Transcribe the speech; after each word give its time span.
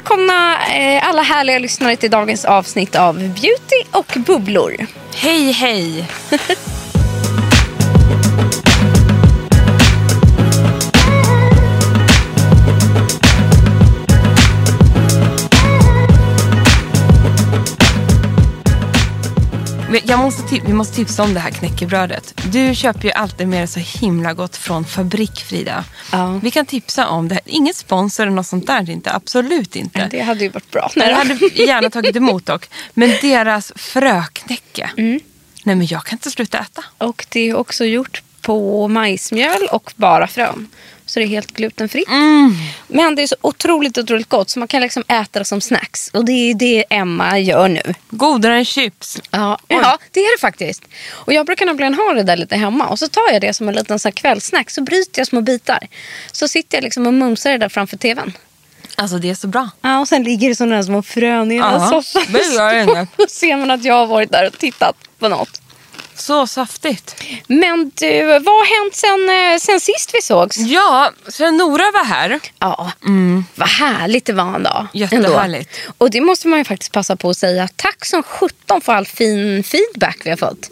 välkomna 0.00 0.66
eh, 0.76 1.08
alla 1.08 1.22
härliga 1.22 1.58
lyssnare 1.58 1.96
till 1.96 2.10
dagens 2.10 2.44
avsnitt 2.44 2.96
av 2.96 3.14
Beauty 3.14 3.84
och 3.92 4.16
bubblor. 4.26 4.86
Hej, 5.14 5.52
hej! 5.52 6.08
Men 19.90 20.00
Jag 20.04 20.18
måste 20.18 20.42
tip- 20.42 20.62
vi 20.66 20.72
måste 20.72 20.94
tipsa 20.96 21.22
om 21.22 21.34
det 21.34 21.40
här 21.40 21.50
knäckebrödet. 21.50 22.34
Du 22.52 22.74
köper 22.74 23.04
ju 23.04 23.10
alltid 23.12 23.48
med 23.48 23.62
det 23.62 23.66
så 23.66 23.80
himla 23.80 24.32
gott 24.34 24.56
från 24.56 24.84
fabrik, 24.84 25.40
Frida. 25.40 25.84
Ja. 26.12 26.40
Vi 26.42 26.50
kan 26.50 26.66
tipsa 26.66 27.08
om 27.08 27.28
det 27.28 27.34
här. 27.34 27.42
Ingen 27.46 27.74
sponsor 27.74 28.22
eller 28.22 28.36
något 28.36 28.46
sånt 28.46 28.66
där 28.66 28.90
inte. 28.90 29.12
Absolut 29.12 29.76
inte. 29.76 30.08
Det 30.10 30.20
hade 30.20 30.44
ju 30.44 30.48
varit 30.50 30.70
bra. 30.70 30.90
Jag 30.94 31.14
hade 31.16 31.34
gärna 31.54 31.90
tagit 31.90 32.16
emot 32.16 32.46
dock. 32.46 32.68
Men 32.94 33.10
deras 33.22 33.72
fröknäcke. 33.76 34.90
Mm. 34.96 35.20
Nej 35.64 35.76
men 35.76 35.86
jag 35.86 36.04
kan 36.04 36.16
inte 36.16 36.30
sluta 36.30 36.58
äta. 36.58 36.84
Och 36.98 37.26
det 37.28 37.40
är 37.50 37.54
också 37.56 37.84
gjort 37.84 38.22
på 38.40 38.88
majsmjöl 38.88 39.66
och 39.72 39.92
bara 39.96 40.26
frön. 40.26 40.68
Så 41.10 41.18
det 41.18 41.24
är 41.24 41.28
helt 41.28 41.52
glutenfritt. 41.52 42.08
Mm. 42.08 42.54
Men 42.88 43.14
det 43.14 43.22
är 43.22 43.26
så 43.26 43.36
otroligt, 43.40 43.98
otroligt 43.98 44.28
gott 44.28 44.50
så 44.50 44.58
man 44.58 44.68
kan 44.68 44.82
liksom 44.82 45.04
äta 45.08 45.38
det 45.38 45.44
som 45.44 45.60
snacks. 45.60 46.10
Och 46.12 46.24
det 46.24 46.32
är 46.32 46.54
det 46.54 46.84
Emma 46.90 47.38
gör 47.38 47.68
nu. 47.68 47.82
Godare 48.10 48.54
än 48.54 48.64
chips. 48.64 49.20
Ja, 49.30 49.58
ja, 49.68 49.98
det 50.10 50.20
är 50.20 50.36
det 50.36 50.40
faktiskt. 50.40 50.82
Och 51.10 51.32
jag 51.32 51.46
brukar 51.46 51.66
nämligen 51.66 51.94
ha 51.94 52.12
det 52.12 52.22
där 52.22 52.36
lite 52.36 52.56
hemma. 52.56 52.88
Och 52.88 52.98
så 52.98 53.08
tar 53.08 53.32
jag 53.32 53.40
det 53.40 53.54
som 53.54 53.68
en 53.68 53.74
liten 53.74 53.98
så 53.98 54.08
här 54.08 54.12
kvällsnack. 54.12 54.70
Så 54.70 54.82
bryter 54.82 55.20
jag 55.20 55.26
små 55.26 55.40
bitar. 55.40 55.88
Så 56.32 56.48
sitter 56.48 56.76
jag 56.78 56.82
liksom 56.84 57.06
och 57.06 57.14
mumsar 57.14 57.50
det 57.50 57.58
där 57.58 57.68
framför 57.68 57.96
tvn. 57.96 58.32
Alltså 58.96 59.18
det 59.18 59.30
är 59.30 59.34
så 59.34 59.46
bra. 59.48 59.70
Ja, 59.82 60.00
och 60.00 60.08
sen 60.08 60.22
ligger 60.22 60.48
det 60.48 60.54
sådana 60.54 60.76
här 60.76 60.82
små 60.82 61.02
frön 61.02 61.52
i 61.52 61.54
hela 61.54 61.88
soffan. 61.88 62.22
Då 63.16 63.26
ser 63.28 63.56
man 63.56 63.70
att 63.70 63.84
jag 63.84 63.94
har 63.94 64.06
varit 64.06 64.32
där 64.32 64.46
och 64.46 64.58
tittat 64.58 64.96
på 65.18 65.28
något. 65.28 65.60
Så 66.20 66.46
saftigt. 66.46 67.22
Men 67.46 67.90
du, 67.94 68.24
vad 68.24 68.54
har 68.54 68.84
hänt 68.84 68.94
sen, 68.96 69.52
eh, 69.52 69.58
sen 69.58 69.80
sist 69.80 70.10
vi 70.14 70.22
sågs? 70.22 70.56
Ja, 70.56 71.12
så 71.28 71.50
Nora 71.50 71.84
var 71.92 72.04
här. 72.04 72.40
Ja, 72.58 72.92
vad 73.54 73.68
härligt 73.68 74.24
det 74.26 74.32
var 74.32 74.54
en 74.54 74.62
dag. 74.62 74.86
Jättehärligt. 74.92 75.70
Ändå. 75.76 75.94
Och 75.98 76.10
det 76.10 76.20
måste 76.20 76.48
man 76.48 76.58
ju 76.58 76.64
faktiskt 76.64 76.92
passa 76.92 77.16
på 77.16 77.30
att 77.30 77.36
säga. 77.36 77.68
Tack 77.76 78.04
som 78.06 78.22
17 78.22 78.80
för 78.80 78.92
all 78.92 79.06
fin 79.06 79.64
feedback 79.64 80.18
vi 80.24 80.30
har 80.30 80.36
fått. 80.36 80.70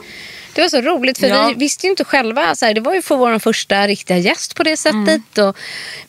Det 0.55 0.63
var 0.63 0.69
så 0.69 0.81
roligt 0.81 1.19
för 1.19 1.27
Ja. 1.27 1.49
vi 1.49 1.55
visste 1.55 1.87
ju 1.87 1.91
inte 1.91 2.05
själva. 2.05 2.55
Så 2.55 2.67
här, 2.67 2.75
det 2.75 2.81
var 2.81 2.95
ju 2.95 3.03
för 3.03 3.17
vår 3.17 3.39
första 3.39 3.87
riktiga 3.87 4.19
gäst 4.19 4.55
på 4.55 4.63
det 4.63 4.77
sättet. 4.77 5.39
Och 5.39 5.57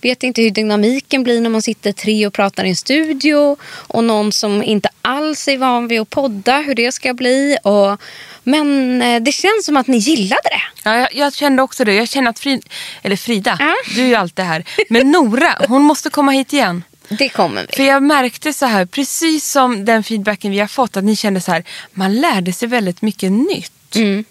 vet 0.02 0.24
inte 0.24 0.42
hur 0.42 0.50
dynamiken 0.50 1.24
blir 1.24 1.42
när 1.42 1.50
man 1.50 1.62
sitter 1.62 1.92
tre 1.92 2.28
och 2.28 2.34
pratar 2.34 2.64
i 2.64 2.70
en 2.70 2.76
studio. 2.76 3.58
Och 3.64 4.04
någon 4.04 4.32
som 4.32 4.64
inte 4.64 4.90
alls 5.02 5.48
är 5.48 5.58
van 5.58 5.88
vid 5.88 6.02
att 6.02 6.10
podda, 6.10 6.58
hur 6.58 6.76
det 6.76 6.92
ska 6.92 7.14
bli. 7.14 7.58
Och, 7.64 8.02
men 8.50 9.02
eh, 9.02 9.22
det 9.22 9.32
känns 9.32 9.66
som 9.66 9.78
att 9.78 9.88
ni 9.88 9.98
gillade 9.98 10.42
det. 10.50 10.62
Ja, 10.90 10.98
jag, 10.98 11.16
jag 11.16 11.34
kände 11.34 11.62
också 11.64 11.86
det. 11.86 11.94
Jag 11.94 12.10
känner 12.10 12.30
att 12.30 12.40
Frida, 12.40 12.62
eller 13.02 13.16
Frida, 13.16 13.58
Ja. 13.60 13.74
du 13.96 14.02
är 14.02 14.06
ju 14.08 14.16
alltid 14.16 14.46
här. 14.46 14.64
Men 14.90 15.12
Nora, 15.12 15.56
hon 15.68 15.82
måste 15.82 16.10
komma 16.10 16.32
hit 16.32 16.54
igen. 16.54 16.84
Det 17.10 17.30
kommer 17.30 17.66
vi. 17.70 17.76
För 17.76 17.84
jag 17.84 18.04
märkte 18.04 18.54
så 18.54 18.66
här, 18.66 18.86
precis 18.86 19.52
som 19.52 19.86
den 19.86 20.04
feedbacken 20.04 20.52
vi 20.52 20.60
har 20.60 20.68
fått, 20.68 20.98
att 20.98 21.04
ni 21.04 21.16
kände 21.16 21.42
så 21.42 21.52
här, 21.52 21.64
man 21.94 22.16
lärde 22.16 22.54
sig 22.54 22.68
väldigt 22.68 23.02
mycket 23.02 23.32
nytt. 23.32 23.96
Mm. 23.96 24.24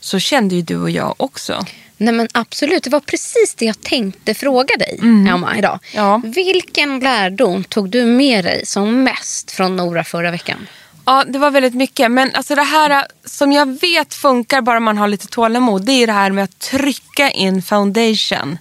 Så 0.00 0.18
kände 0.18 0.54
ju 0.54 0.62
du 0.62 0.76
och 0.76 0.90
jag 0.90 1.14
också. 1.16 1.66
Nej 1.96 2.14
men 2.14 2.28
absolut, 2.34 2.82
det 2.82 2.90
var 2.90 3.00
precis 3.00 3.54
det 3.54 3.64
jag 3.64 3.80
tänkte 3.82 4.34
fråga 4.34 4.76
dig 4.76 4.98
Emma 5.02 5.58
idag. 5.58 5.78
Ja. 5.94 6.20
Vilken 6.24 7.00
lärdom 7.00 7.64
tog 7.64 7.90
du 7.90 8.04
med 8.04 8.44
dig 8.44 8.66
som 8.66 9.02
mest 9.04 9.50
från 9.50 9.76
Nora 9.76 10.04
förra 10.04 10.30
veckan? 10.30 10.66
Ja, 11.08 11.24
det 11.26 11.38
var 11.38 11.50
väldigt 11.50 11.74
mycket. 11.74 12.10
Men 12.10 12.34
alltså 12.34 12.54
det 12.54 12.62
här 12.62 12.90
äh, 12.90 13.02
som 13.24 13.52
jag 13.52 13.80
vet 13.80 14.14
funkar 14.14 14.60
bara 14.60 14.80
man 14.80 14.98
har 14.98 15.08
lite 15.08 15.26
tålamod. 15.26 15.84
Det 15.84 15.92
är 15.92 16.06
det 16.06 16.12
här 16.12 16.30
med 16.30 16.44
att 16.44 16.58
trycka 16.58 17.30
in 17.30 17.62
foundation. 17.62 18.58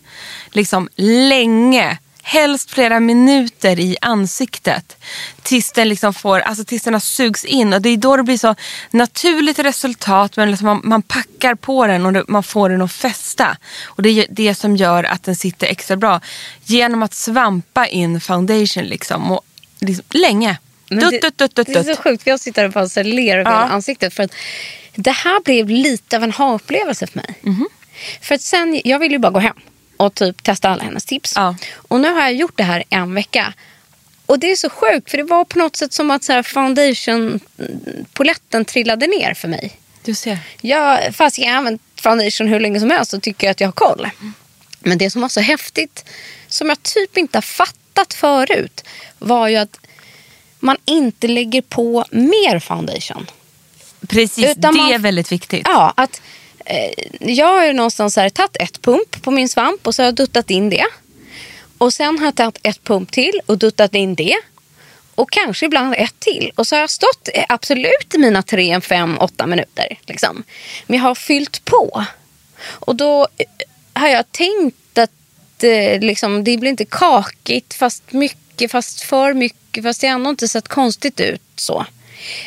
Liksom 0.51 0.89
länge. 0.95 1.97
Helst 2.23 2.71
flera 2.71 2.99
minuter 2.99 3.79
i 3.79 3.97
ansiktet. 4.01 4.97
Tills 5.41 5.71
den, 5.71 5.89
liksom 5.89 6.13
får, 6.13 6.39
alltså 6.39 6.63
tills 6.63 6.83
den 6.83 6.93
har 6.93 6.99
sugs 6.99 7.45
in. 7.45 7.73
Och 7.73 7.81
det 7.81 7.89
är 7.89 7.97
då 7.97 8.17
det 8.17 8.23
blir 8.23 8.37
så 8.37 8.55
naturligt 8.91 9.59
resultat. 9.59 10.37
Men 10.37 10.51
liksom 10.51 10.67
man, 10.67 10.81
man 10.83 11.01
packar 11.01 11.55
på 11.55 11.87
den 11.87 12.05
och 12.05 12.13
det, 12.13 12.23
man 12.27 12.43
får 12.43 12.69
den 12.69 12.81
att 12.81 12.91
fästa. 12.91 13.57
Och 13.85 14.03
det 14.03 14.09
är 14.09 14.25
det 14.29 14.55
som 14.55 14.75
gör 14.75 15.03
att 15.03 15.23
den 15.23 15.35
sitter 15.35 15.67
extra 15.67 15.97
bra. 15.97 16.21
Genom 16.63 17.03
att 17.03 17.13
svampa 17.13 17.87
in 17.87 18.21
foundation 18.21 18.83
liksom. 18.83 19.31
Och 19.31 19.41
liksom 19.79 20.05
länge. 20.09 20.57
Men 20.89 20.99
det, 21.11 21.19
dutt, 21.21 21.37
dutt, 21.37 21.55
dutt, 21.55 21.67
det 21.67 21.75
är 21.79 21.83
så 21.83 21.95
sjukt, 22.01 22.27
jag 22.27 22.39
sitter 22.39 22.65
och 22.65 22.71
bara 22.71 22.89
så 22.89 23.03
ler 23.03 23.37
över 23.37 23.51
Ja. 23.51 23.57
ansiktet. 23.57 24.13
För 24.13 24.23
att 24.23 24.31
det 24.95 25.11
här 25.11 25.43
blev 25.43 25.69
lite 25.69 26.17
av 26.17 26.23
en 26.23 26.31
ha-upplevelse 26.31 27.07
för 27.07 27.17
mig. 27.17 27.35
Mhm. 27.41 27.67
För 28.21 28.35
att 28.35 28.41
sen, 28.41 28.81
jag 28.83 28.99
ville 28.99 29.13
ju 29.15 29.19
bara 29.19 29.31
gå 29.31 29.39
hem 29.39 29.55
och 29.97 30.13
typ 30.13 30.43
testa 30.43 30.69
alla 30.69 30.83
hennes 30.83 31.05
tips. 31.05 31.33
Ja. 31.35 31.55
Och 31.75 31.99
nu 31.99 32.09
har 32.13 32.21
jag 32.21 32.33
gjort 32.33 32.57
det 32.57 32.63
här 32.63 32.83
en 32.89 33.13
vecka. 33.13 33.53
Och 34.25 34.39
det 34.39 34.51
är 34.51 34.55
så 34.55 34.69
sjukt, 34.69 35.09
för 35.11 35.17
det 35.17 35.23
var 35.23 35.45
på 35.45 35.59
något 35.59 35.75
sätt 35.75 35.93
som 35.93 36.11
att 36.11 36.23
så 36.23 36.33
här 36.33 36.43
foundation-poletten 36.43 38.65
trillade 38.65 39.07
ner 39.07 39.33
för 39.33 39.47
mig. 39.47 39.71
Du 40.03 40.15
ser. 40.15 40.37
Jag, 40.61 41.15
fast 41.15 41.37
jag 41.37 41.49
har 41.49 41.55
använt 41.57 41.81
foundation 42.01 42.47
hur 42.47 42.59
länge 42.59 42.79
som 42.79 42.91
helst 42.91 43.11
så 43.11 43.19
tycker 43.19 43.47
jag 43.47 43.51
att 43.51 43.59
jag 43.61 43.67
har 43.67 43.71
koll. 43.73 44.09
Men 44.79 44.97
det 44.97 45.09
som 45.09 45.21
var 45.21 45.29
så 45.29 45.39
häftigt, 45.39 46.05
som 46.47 46.69
jag 46.69 46.83
typ 46.83 47.17
inte 47.17 47.37
har 47.37 47.41
fattat 47.41 48.13
förut, 48.13 48.83
var 49.19 49.47
ju 49.47 49.55
att 49.55 49.77
man 50.65 50.77
inte 50.85 51.27
lägger 51.27 51.61
på 51.61 52.05
mer 52.11 52.59
foundation. 52.59 53.27
Precis, 54.07 54.45
Utan 54.57 54.73
det 54.73 54.81
man- 54.81 54.91
är 54.93 54.99
väldigt 54.99 55.31
viktigt. 55.31 55.61
Ja, 55.65 55.93
att 55.97 56.21
eh, 56.65 56.91
jag 57.19 57.47
har 57.47 57.65
ju 57.65 57.73
någonstans 57.73 58.15
här 58.15 58.29
tagit 58.29 58.57
ett 58.59 58.81
pump 58.81 59.21
på 59.21 59.31
min 59.31 59.49
svamp 59.49 59.87
och 59.87 59.95
så 59.95 60.01
har 60.01 60.05
jag 60.05 60.15
duttat 60.15 60.49
in 60.51 60.69
det. 60.69 60.85
Och 61.77 61.93
sen 61.93 62.19
har 62.19 62.25
jag 62.25 62.35
tagit 62.35 62.57
ett 62.63 62.83
pump 62.83 63.11
till 63.11 63.41
och 63.45 63.57
duttat 63.57 63.95
in 63.95 64.15
det. 64.15 64.35
Och 65.15 65.31
kanske 65.31 65.65
ibland 65.65 65.95
ett 65.97 66.19
till. 66.19 66.51
Och 66.55 66.67
så 66.67 66.75
har 66.75 66.79
jag 66.81 66.89
stått 66.89 67.29
eh, 67.33 67.45
absolut 67.49 68.15
i 68.15 68.17
mina 68.17 68.41
tre, 68.43 68.81
fem, 68.81 69.17
åtta 69.19 69.47
minuter. 69.47 69.97
Liksom. 70.05 70.43
Men 70.87 70.97
jag 70.97 71.03
har 71.03 71.15
fyllt 71.15 71.65
på. 71.65 72.05
Och 72.61 72.95
då 72.95 73.27
eh, 73.37 73.45
har 74.01 74.07
jag 74.07 74.31
tänkt 74.31 74.77
inte, 75.65 76.05
liksom, 76.05 76.43
det 76.43 76.57
blir 76.57 76.69
inte 76.69 76.85
kakigt 76.85 77.73
fast 77.73 78.11
mycket, 78.11 78.71
fast 78.71 79.01
för 79.01 79.33
mycket. 79.33 79.83
Fast 79.83 80.01
det 80.01 80.07
har 80.07 80.15
ändå 80.15 80.29
inte 80.29 80.47
sett 80.47 80.67
konstigt 80.67 81.19
ut 81.19 81.41
så. 81.55 81.85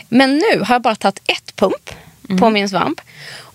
Men 0.09 0.37
nu 0.37 0.61
har 0.61 0.75
jag 0.75 0.83
bara 0.83 0.95
tagit 0.95 1.21
ett 1.27 1.57
pump 1.57 1.91
på 2.39 2.51
min 2.51 2.69
svamp. 2.69 3.01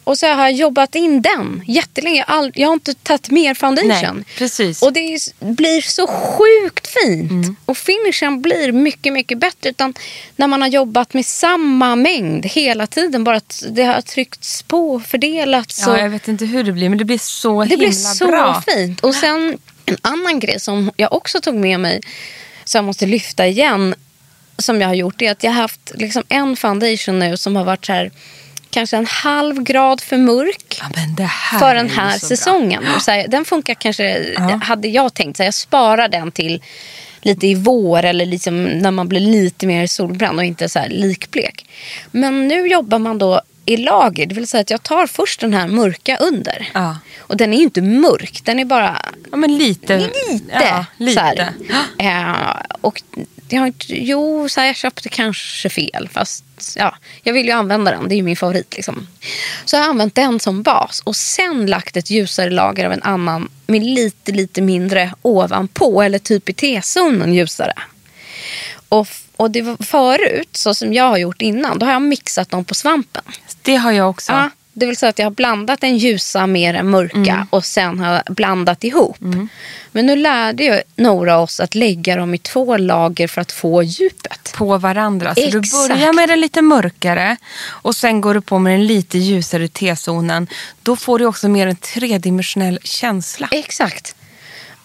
Och 0.03 0.17
så 0.17 0.27
har 0.27 0.43
jag 0.43 0.51
jobbat 0.53 0.95
in 0.95 1.21
den 1.21 1.63
jättelänge. 1.67 2.17
Jag, 2.17 2.25
all, 2.27 2.51
jag 2.55 2.67
har 2.67 2.73
inte 2.73 2.93
tagit 2.93 3.29
mer 3.29 3.53
foundation. 3.53 4.15
Nej, 4.15 4.25
precis. 4.37 4.81
Och 4.81 4.93
det 4.93 4.99
är, 4.99 5.19
blir 5.53 5.81
så 5.81 6.07
sjukt 6.07 6.87
fint. 6.87 7.57
Och 7.65 7.77
finishen 7.77 8.41
blir 8.41 8.71
mycket, 8.71 9.13
mycket 9.13 9.37
bättre. 9.37 9.69
Utan 9.69 9.93
när 10.35 10.47
man 10.47 10.61
har 10.61 10.69
jobbat 10.69 11.13
med 11.13 11.25
samma 11.25 11.95
mängd 11.95 12.45
hela 12.45 12.87
tiden. 12.87 13.23
Bara 13.23 13.35
att 13.37 13.63
det 13.71 13.83
har 13.83 14.01
tryckts 14.01 14.63
på 14.63 14.91
och 14.91 15.03
fördelats. 15.03 15.83
Ja, 15.85 15.91
och- 15.93 15.99
jag 15.99 16.09
vet 16.09 16.27
inte 16.27 16.45
hur 16.45 16.63
det 16.63 16.71
blir 16.71 16.89
men 16.89 16.97
det 16.97 17.05
blir 17.05 17.17
så 17.17 17.63
det 17.63 17.69
himla 17.69 17.77
blir 17.87 17.91
så 17.91 18.27
bra. 18.27 18.63
fint. 18.67 18.99
Och 18.99 19.15
sen 19.15 19.57
en 19.85 19.97
annan 20.01 20.39
grej 20.39 20.59
som 20.59 20.91
jag 20.97 21.13
också 21.13 21.41
tog 21.41 21.55
med 21.55 21.79
mig, 21.79 22.01
som 22.65 22.77
jag 22.79 22.85
måste 22.85 23.05
lyfta 23.05 23.47
igen, 23.47 23.95
som 24.57 24.81
jag 24.81 24.87
har 24.87 24.95
gjort, 24.95 25.21
är 25.21 25.31
att 25.31 25.43
jag 25.43 25.51
har 25.51 25.61
haft 25.61 25.91
liksom 25.95 26.23
en 26.29 26.55
foundation 26.55 27.19
nu 27.19 27.37
som 27.37 27.55
har 27.55 27.63
varit 27.63 27.85
så 27.85 27.93
här, 27.93 28.11
kanske 28.73 28.97
en 28.97 29.05
halv 29.05 29.63
grad 29.63 30.01
för 30.01 30.17
mörk. 30.17 30.81
Ja, 31.17 31.29
för 31.59 31.75
den 31.75 31.89
här 31.89 32.17
säsongen. 32.17 32.83
Så 33.01 33.11
här, 33.11 33.27
den 33.27 33.45
funkar 33.45 33.73
kanske, 33.73 34.33
Ja. 34.37 34.59
hade 34.63 34.87
jag 34.87 35.13
tänkt, 35.13 35.37
så 35.37 35.43
här, 35.43 35.47
jag 35.47 35.53
sparar 35.53 36.07
den 36.07 36.31
till 36.31 36.61
lite 37.21 37.47
i 37.47 37.55
vår 37.55 38.03
eller 38.05 38.25
liksom 38.25 38.63
när 38.63 38.91
man 38.91 39.07
blir 39.07 39.19
lite 39.19 39.67
mer 39.67 39.87
solbränd 39.87 40.37
och 40.39 40.45
inte 40.45 40.69
så 40.69 40.79
här 40.79 40.89
likblek. 40.89 41.65
Men 42.11 42.47
nu 42.47 42.67
jobbar 42.67 42.99
man 42.99 43.17
då 43.17 43.41
i 43.65 43.77
lager, 43.77 44.25
det 44.25 44.35
vill 44.35 44.47
säga 44.47 44.61
att 44.61 44.69
jag 44.69 44.83
tar 44.83 45.07
först 45.07 45.39
den 45.39 45.53
här 45.53 45.67
mörka 45.67 46.17
under. 46.17 46.69
Ja. 46.73 46.97
Och 47.19 47.37
den 47.37 47.53
är 47.53 47.57
ju 47.57 47.63
inte 47.63 47.81
mörk, 47.81 48.41
den 48.43 48.59
är 48.59 48.65
bara 48.65 49.01
Ja, 49.31 49.37
men 49.37 49.57
lite. 49.57 49.97
lite. 49.97 50.43
Ja, 50.61 50.85
lite. 50.97 51.13
Så 51.13 51.19
här. 51.19 51.51
Eh, 51.97 52.55
och 52.81 53.01
jag 53.53 53.61
har 53.61 53.67
inte, 53.67 53.85
jo, 53.89 54.49
så 54.49 54.59
här, 54.59 54.67
jag 54.67 54.75
köpte 54.75 55.09
kanske 55.09 55.69
fel. 55.69 56.09
Fast 56.11 56.43
ja, 56.75 56.95
jag 57.23 57.33
vill 57.33 57.45
ju 57.45 57.51
använda 57.51 57.91
den. 57.91 58.09
Det 58.09 58.15
är 58.15 58.17
ju 58.17 58.23
min 58.23 58.35
favorit. 58.35 58.75
Liksom. 58.75 59.07
Så 59.65 59.75
jag 59.75 59.81
har 59.81 59.89
använt 59.89 60.15
den 60.15 60.39
som 60.39 60.63
bas. 60.63 61.01
Och 61.03 61.15
sen 61.15 61.65
lagt 61.65 61.97
ett 61.97 62.09
ljusare 62.09 62.49
lager 62.49 62.85
av 62.85 62.91
en 62.91 63.03
annan 63.03 63.49
med 63.67 63.83
lite, 63.83 64.31
lite 64.31 64.61
mindre 64.61 65.13
ovanpå. 65.21 66.01
Eller 66.01 66.19
typ 66.19 66.49
i 66.49 66.53
T-zonen 66.53 67.33
ljusare. 67.33 67.73
Och, 68.89 69.07
och 69.35 69.51
det 69.51 69.61
var 69.61 69.85
förut, 69.85 70.49
så 70.51 70.73
som 70.73 70.93
jag 70.93 71.03
har 71.03 71.17
gjort 71.17 71.41
innan, 71.41 71.79
då 71.79 71.85
har 71.85 71.93
jag 71.93 72.01
mixat 72.01 72.49
dem 72.49 72.65
på 72.65 72.75
svampen. 72.75 73.23
Det 73.61 73.75
har 73.75 73.91
jag 73.91 74.09
också. 74.09 74.31
Ja, 74.31 74.49
det 74.73 74.85
vill 74.85 74.97
säga 74.97 75.09
att 75.09 75.19
jag 75.19 75.25
har 75.25 75.31
blandat 75.31 75.81
den 75.81 75.97
ljusa 75.97 76.47
med 76.47 76.75
den 76.75 76.89
mörka 76.89 77.17
Mm. 77.33 77.47
och 77.49 77.65
sen 77.65 77.99
har 77.99 78.13
jag 78.13 78.35
blandat 78.35 78.83
ihop. 78.83 79.17
Men 79.91 80.05
nu 80.05 80.15
lärde 80.15 80.63
ju 80.63 80.81
Nora 80.95 81.37
oss 81.39 81.59
att 81.59 81.75
lägga 81.75 82.15
dem 82.15 82.33
i 82.33 82.37
två 82.37 82.77
lager 82.77 83.27
för 83.27 83.41
att 83.41 83.51
få 83.51 83.83
djupet. 83.83 84.53
På 84.55 84.77
varandra. 84.77 85.35
Så 85.35 85.41
du 85.41 85.59
Exakt. 85.59 85.89
börjar 85.89 86.13
med 86.13 86.29
den 86.29 86.41
lite 86.41 86.61
mörkare 86.61 87.37
och 87.65 87.95
sen 87.95 88.21
går 88.21 88.33
du 88.33 88.41
på 88.41 88.59
med 88.59 88.73
den 88.73 88.87
lite 88.87 89.17
ljusare 89.17 89.67
T-zonen. 89.67 90.47
Då 90.83 90.95
får 90.95 91.19
du 91.19 91.25
också 91.25 91.49
mer 91.49 91.67
en 91.67 91.75
tredimensionell 91.75 92.79
känsla. 92.83 93.47
Exakt. 93.51 94.15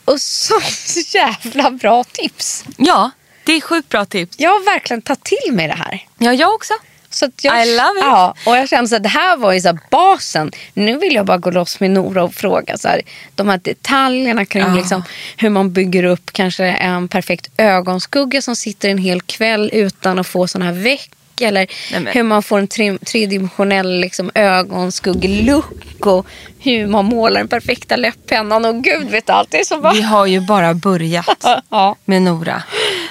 Och 0.05 0.21
så 0.21 0.55
jävla 1.15 1.71
bra 1.71 2.05
tips. 2.05 2.65
Ja, 2.77 3.11
det 3.45 3.53
är 3.53 3.61
sjukt 3.61 3.89
bra 3.89 4.05
tips. 4.05 4.37
Jag 4.41 4.51
har 4.51 4.65
verkligen 4.65 5.03
tagit 5.03 5.25
till 5.25 5.53
mig 5.53 5.69
det 5.69 5.75
här. 5.75 6.07
Ja, 6.19 6.33
jag 6.33 6.55
också. 6.55 6.75
Så 7.11 7.29
jag, 7.43 7.67
I 7.67 7.71
love 7.77 7.99
it. 7.99 8.05
Ja, 8.05 8.35
och 8.47 8.57
jag 8.57 8.69
kände 8.69 8.97
att 8.97 9.03
det 9.03 9.09
här 9.09 9.37
var 9.37 9.53
ju 9.53 9.61
så 9.61 9.79
basen. 9.91 10.51
Nu 10.75 10.99
vill 10.99 11.15
jag 11.15 11.27
bara 11.27 11.39
gå 11.39 11.51
loss 11.51 11.81
med 11.81 11.91
Nora 11.91 12.23
och 12.25 12.35
fråga 12.35 12.79
så 12.79 12.89
här, 12.89 13.01
de 13.35 13.49
här 13.49 13.59
detaljerna 13.63 14.45
kring 14.45 14.63
Ja. 14.63 14.75
liksom, 14.75 15.03
hur 15.37 15.51
man 15.51 15.73
bygger 15.73 16.05
upp 16.05 16.33
kanske 16.33 16.65
en 16.67 17.09
perfekt 17.09 17.49
ögonskugga 17.57 18.43
som 18.43 18.57
sitter 18.57 18.89
en 18.89 18.99
hel 18.99 19.21
kväll 19.21 19.71
utan 19.73 20.19
att 20.19 20.27
få 20.27 20.49
sån 20.49 20.63
här 20.63 20.73
väck. 20.73 21.11
Eller 21.41 21.67
Nej, 21.93 22.13
hur 22.15 22.23
man 22.23 22.43
får 22.43 22.59
en 22.59 22.69
tre, 22.69 22.99
tredimensionell 22.99 24.01
liksom, 24.01 24.31
ögonskuggelook. 24.35 26.07
Och 26.07 26.27
hur 26.59 26.87
man 26.87 27.05
målar 27.05 27.41
den 27.41 27.49
perfekta 27.49 27.97
läpppennan. 27.97 28.65
Och 28.65 28.85
gud 28.85 29.11
vet 29.11 29.31
allt. 29.31 29.51
Det 29.51 29.61
är 29.61 29.65
så 29.65 29.81
bra. 29.81 29.93
Vi 29.93 30.03
har 30.03 30.27
ju 30.27 30.41
bara 30.41 30.75
börjat 30.75 31.45
Ja. 31.71 31.97
med 32.05 32.23
Nora. 32.23 32.63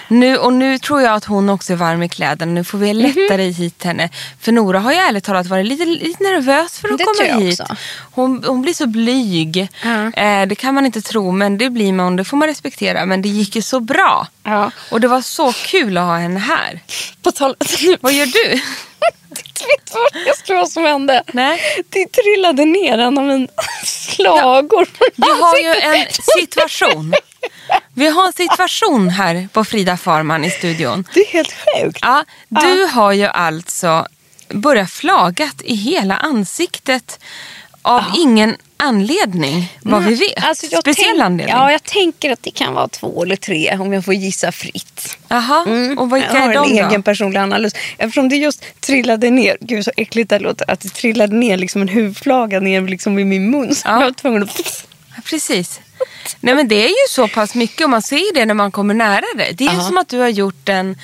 Nu, 0.07 0.37
och 0.37 0.53
nu 0.53 0.79
tror 0.79 1.01
jag 1.01 1.13
att 1.13 1.25
hon 1.25 1.49
också 1.49 1.73
är 1.73 1.77
varm 1.77 2.03
i 2.03 2.09
kläderna. 2.09 2.51
Nu 2.51 2.63
får 2.63 2.77
vi 2.77 2.93
Mhm. 2.93 2.97
lättare 3.03 3.49
hit 3.51 3.83
henne. 3.83 4.09
För 4.41 4.51
Nora 4.51 4.79
har 4.79 4.91
ju 4.91 4.97
ärligt 4.97 5.23
talat 5.23 5.47
varit 5.47 5.65
lite, 5.65 5.85
lite 5.85 6.23
nervös 6.23 6.79
för 6.79 6.89
att 6.89 6.97
Det 6.97 7.03
komma 7.03 7.39
hit. 7.39 7.59
också. 7.59 7.75
Hon, 8.11 8.43
hon 8.47 8.61
blir 8.61 8.73
så 8.73 8.87
blyg. 8.87 9.67
Ja. 9.83 10.11
Eh, 10.23 10.47
det 10.47 10.55
kan 10.55 10.75
man 10.75 10.85
inte 10.85 11.01
tro, 11.01 11.31
men 11.31 11.57
det 11.57 11.69
blir 11.69 11.93
man. 11.93 12.15
Det 12.15 12.23
får 12.25 12.37
man 12.37 12.47
respektera. 12.47 13.05
Men 13.05 13.21
det 13.21 13.29
gick 13.29 13.55
ju 13.55 13.61
så 13.61 13.79
bra. 13.79 14.27
Ja. 14.43 14.71
Och 14.91 15.01
det 15.01 15.07
var 15.07 15.21
så 15.21 15.51
kul 15.53 15.97
att 15.97 16.03
ha 16.03 16.17
henne 16.17 16.39
här. 16.39 16.79
På 17.23 17.31
tal 17.31 17.55
Vad 18.01 18.13
gör 18.13 18.25
du? 18.25 18.49
Vet 19.29 19.85
du 19.85 19.93
vad 19.93 20.21
jag 20.27 20.37
tror 20.37 20.65
som 20.65 20.83
hände? 20.83 21.23
Nej. 21.33 21.59
Det 21.89 22.05
trillade 22.11 22.65
ner 22.65 22.97
en 22.97 23.17
av 23.17 23.23
mina 23.23 23.47
slagor. 23.83 24.87
Vi 25.15 25.29
har 25.41 25.57
ju 25.57 25.81
en 25.99 26.05
situation. 26.41 27.13
Vi 27.93 28.07
har 28.07 28.27
en 28.27 28.33
situation 28.33 29.09
här 29.09 29.47
på 29.53 29.63
Frida 29.65 29.97
Farman 29.97 30.45
i 30.45 30.49
studion. 30.51 31.05
Det 31.13 31.19
är 31.19 31.27
helt 31.33 31.51
sjukt. 31.53 31.99
Ja, 32.01 32.25
du 32.49 32.85
har 32.85 33.11
ju 33.11 33.25
alltså 33.25 34.07
börjat 34.49 34.91
flagat 34.91 35.61
i 35.63 35.75
hela 35.75 36.15
ansiktet 36.17 37.19
av 37.81 38.03
ingen 38.17 38.55
anledning, 38.77 39.77
vad 39.81 40.03
vi 40.03 40.15
vet. 40.15 40.43
Alltså, 40.43 40.65
jag 40.71 40.81
Speciell 40.81 41.21
anledning. 41.21 41.55
Ja, 41.55 41.71
jag 41.71 41.83
tänker 41.83 42.31
att 42.31 42.43
det 42.43 42.51
kan 42.51 42.73
vara 42.73 42.87
två 42.87 43.23
eller 43.23 43.35
tre 43.35 43.77
om 43.79 43.93
jag 43.93 44.05
får 44.05 44.13
gissa 44.13 44.51
fritt. 44.51 45.17
Jaha, 45.27 45.61
och 45.97 46.15
vilka 46.15 46.27
jag 46.33 46.41
har 46.41 46.49
är 46.53 46.55
en 46.57 46.63
de 46.69 46.79
då? 46.81 46.87
egen 46.87 47.03
personlig 47.03 47.39
analys. 47.39 47.73
Eftersom 47.97 48.29
det 48.29 48.35
just 48.35 48.63
trillade 48.81 49.29
ner, 49.29 49.57
gud 49.61 49.83
så 49.85 49.91
äckligt 49.97 50.29
det 50.29 50.39
låter, 50.39 50.71
att 50.71 50.79
det 50.79 50.89
trillade 50.89 51.35
ner 51.35 51.57
liksom 51.57 51.81
en 51.81 51.87
huvudflaga 51.87 52.59
ner 52.59 52.81
liksom 52.81 53.19
i 53.19 53.25
min 53.25 53.49
mun. 53.51 53.75
Så 53.75 53.87
Ja. 53.87 53.93
jag 53.93 53.99
var 54.05 54.11
tvungen 54.11 54.43
att... 54.43 54.85
Ja, 55.15 55.21
Precis. 55.25 55.79
Nej 56.39 56.55
men 56.55 56.67
det 56.67 56.75
är 56.85 56.89
ju 56.89 57.07
så 57.09 57.27
pass 57.27 57.55
mycket 57.55 57.83
och 57.83 57.89
man 57.89 58.01
ser 58.01 58.33
det 58.33 58.45
när 58.45 58.53
man 58.53 58.71
kommer 58.71 58.93
nära 58.93 59.25
det. 59.35 59.51
Det 59.51 59.67
är 59.67 59.71
ju 59.71 59.77
Ja. 59.77 59.83
som 59.83 59.97
att 59.97 60.09
du 60.09 60.19
har 60.19 60.27
gjort 60.27 60.69
en 60.69 60.97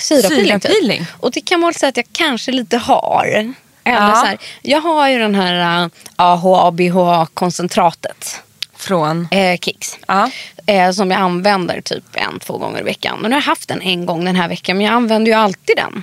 Syrapeeling. 0.00 0.98
typ. 0.98 1.08
Och 1.20 1.30
det 1.30 1.40
kan 1.40 1.60
man 1.60 1.68
väl 1.68 1.74
säga 1.74 1.88
att 1.88 1.96
jag 1.96 2.06
kanske 2.12 2.52
lite 2.52 2.76
har. 2.76 3.24
Eller 3.26 3.52
Ja. 3.84 4.14
så 4.20 4.26
här, 4.26 4.38
jag 4.62 4.80
har 4.80 5.08
ju 5.08 5.18
den 5.18 5.34
här 5.34 5.84
uh, 5.84 5.88
AHA-BHA-koncentratet. 6.16 8.40
från... 8.76 9.28
Eh, 9.30 9.58
Kicks. 9.58 9.98
Ja. 10.08 10.30
Eh, 10.66 10.90
som 10.90 11.10
jag 11.10 11.20
använder 11.20 11.80
typ 11.80 12.04
en, 12.12 12.38
två 12.38 12.58
gånger 12.58 12.80
i 12.80 12.82
veckan. 12.82 13.14
Och 13.16 13.22
nu 13.22 13.28
har 13.30 13.36
jag 13.42 13.46
haft 13.46 13.68
den 13.68 13.82
en 13.82 14.06
gång 14.06 14.24
den 14.24 14.36
här 14.36 14.48
veckan. 14.48 14.76
Men 14.76 14.86
jag 14.86 14.94
använder 14.94 15.32
ju 15.32 15.38
alltid 15.38 15.76
den. 15.76 16.02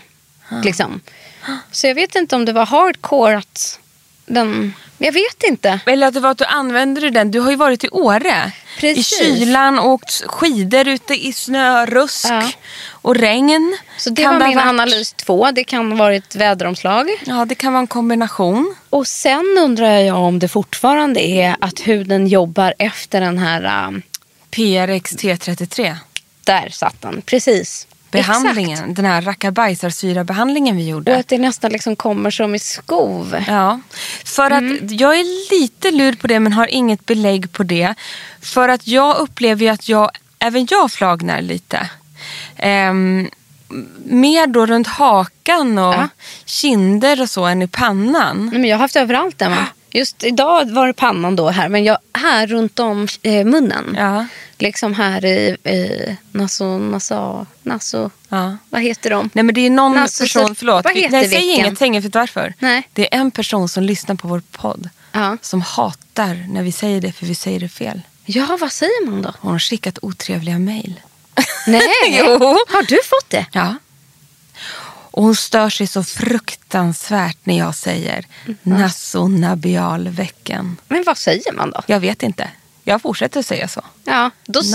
Liksom. 0.63 1.01
Så 1.71 1.87
jag 1.87 1.95
vet 1.95 2.15
inte 2.15 2.35
om 2.35 2.45
det 2.45 2.53
var 2.53 2.65
hardcore 2.65 3.37
att 3.37 3.79
den... 4.25 4.73
Jag 5.05 5.11
vet 5.11 5.43
inte. 5.43 5.79
Eller 5.85 6.07
att 6.07 6.13
det 6.13 6.19
var 6.19 6.31
att 6.31 6.37
du 6.37 6.45
använde 6.45 7.09
den. 7.09 7.31
Du 7.31 7.39
har 7.39 7.49
ju 7.51 7.55
varit 7.55 7.83
i 7.83 7.89
Åre. 7.89 8.51
Precis. 8.79 9.13
I 9.21 9.25
kylan 9.25 9.79
och 9.79 9.89
åkt 9.89 10.23
skidor 10.27 10.87
ute 10.87 11.13
i 11.27 11.33
snö, 11.33 11.85
rusk 11.85 12.25
Ja. 12.29 12.51
och 12.91 13.15
regn. 13.15 13.77
Så 13.97 14.09
det 14.09 14.23
Kan 14.23 14.39
var 14.39 14.47
min 14.47 14.57
varit- 14.57 14.67
analys 14.69 15.13
två. 15.13 15.51
Det 15.51 15.63
kan 15.63 15.91
ha 15.91 15.97
varit 15.97 16.35
väderomslag. 16.35 17.09
Ja, 17.25 17.45
det 17.45 17.55
kan 17.55 17.73
vara 17.73 17.81
en 17.81 17.87
kombination. 17.87 18.75
Och 18.89 19.07
sen 19.07 19.57
undrar 19.59 19.97
jag 19.99 20.17
om 20.17 20.39
det 20.39 20.47
fortfarande 20.47 21.21
är 21.27 21.55
att 21.59 21.79
huden 21.79 22.27
jobbar 22.27 22.73
efter 22.79 23.21
den 23.21 23.37
här... 23.37 23.87
Um, 23.87 24.01
PRX 24.51 25.11
T33. 25.15 25.95
där 26.43 26.69
satt 26.69 27.01
den. 27.01 27.21
Precis. 27.21 27.87
Behandlingen, 28.21 28.71
Exakt. 28.79 28.95
den 28.95 29.05
här 29.05 29.21
rackabajsarsyra-behandlingen 29.21 30.77
vi 30.77 30.87
gjorde. 30.89 31.13
Och 31.13 31.19
att 31.19 31.27
det 31.27 31.37
nästan 31.37 31.71
liksom 31.71 31.95
kommer 31.95 32.31
som 32.31 32.55
i 32.55 32.59
skov. 32.59 33.35
Ja, 33.47 33.79
för 34.25 34.51
att 34.51 34.61
Mm. 34.61 34.87
jag 34.89 35.19
är 35.19 35.51
lite 35.59 35.91
lur 35.91 36.13
på 36.13 36.27
det 36.27 36.39
men 36.39 36.53
har 36.53 36.67
inget 36.67 37.05
belägg 37.05 37.51
på 37.51 37.63
det. 37.63 37.93
För 38.41 38.69
att 38.69 38.87
jag 38.87 39.17
upplever 39.17 39.61
ju 39.65 39.69
att 39.71 39.89
jag, 39.89 40.11
även 40.39 40.67
jag 40.71 40.91
flagnar 40.91 41.41
lite. 41.41 41.89
Ehm, 42.57 43.29
mer 44.05 44.47
då 44.47 44.65
runt 44.65 44.87
hakan 44.87 45.77
och 45.77 45.93
Ja. 45.93 46.07
kinder 46.45 47.21
och 47.21 47.29
så 47.29 47.45
än 47.45 47.61
i 47.61 47.67
pannan. 47.67 48.49
Nej, 48.51 48.59
men 48.59 48.69
jag 48.69 48.77
har 48.77 48.81
haft 48.81 48.95
överallt 48.95 49.37
den 49.37 49.51
va? 49.51 49.67
Just 49.93 50.23
idag 50.23 50.71
var 50.71 50.87
det 50.87 50.93
pannan 50.93 51.35
då 51.35 51.49
här. 51.49 51.69
Men 51.69 51.83
jag, 51.83 51.97
här 52.13 52.47
runt 52.47 52.79
om 52.79 53.07
eh, 53.21 53.45
munnen. 53.45 53.95
Ja. 53.97 54.25
Liksom 54.57 54.93
här 54.93 55.25
i 55.25 55.57
eh, 55.63 56.15
naso, 56.31 56.77
naso, 56.77 57.45
naso. 57.63 58.09
Ja. 58.29 58.57
Vad 58.69 58.81
heter 58.81 59.09
de? 59.09 59.29
Nej 59.33 59.43
men 59.43 59.55
det 59.55 59.61
är 59.61 59.69
någon 59.69 60.07
så- 60.07 60.23
person, 60.23 60.55
förlåt. 60.55 60.83
vad 60.85 60.95
heter 60.95 61.11
Nej, 61.11 61.29
säg 61.29 61.49
inget, 61.49 61.81
inget, 61.81 62.05
vet 62.05 62.15
varför? 62.15 62.53
Nej. 62.59 62.89
Det 62.93 63.13
är 63.15 63.19
en 63.19 63.31
person 63.31 63.69
som 63.69 63.83
lyssnar 63.83 64.15
på 64.15 64.27
vår 64.27 64.41
podd. 64.51 64.89
Ja. 65.11 65.37
Som 65.41 65.61
hatar 65.61 66.45
när 66.49 66.63
vi 66.63 66.71
säger 66.71 67.01
det 67.01 67.11
för 67.11 67.25
vi 67.25 67.35
säger 67.35 67.59
det 67.59 67.69
fel. 67.69 68.01
ja, 68.25 68.57
vad 68.61 68.71
säger 68.71 69.05
man 69.09 69.21
då? 69.21 69.33
Hon 69.39 69.51
har 69.51 69.59
skickat 69.59 69.99
otrevliga 70.01 70.59
mejl. 70.59 70.99
Nej, 71.67 71.81
Jo. 72.19 72.57
har 72.69 72.83
du 72.87 72.95
fått 73.03 73.29
det? 73.29 73.45
Ja. 73.51 73.75
Och 75.13 75.23
hon 75.23 75.35
stör 75.35 75.69
sig 75.69 75.87
så 75.87 76.03
fruktansvärt 76.03 77.37
när 77.43 77.57
jag 77.57 77.75
säger 77.75 78.25
nasonabialveckan. 78.61 80.77
Men 80.87 81.03
vad 81.03 81.17
säger 81.17 81.53
man 81.53 81.71
då? 81.71 81.81
Jag 81.87 81.99
vet 81.99 82.23
inte. 82.23 82.47
Jag 82.83 83.01
fortsätter 83.01 83.41
säga 83.41 83.67
så. 83.67 83.81
Ja, 84.03 84.31
då, 84.45 84.59
och 84.59 84.65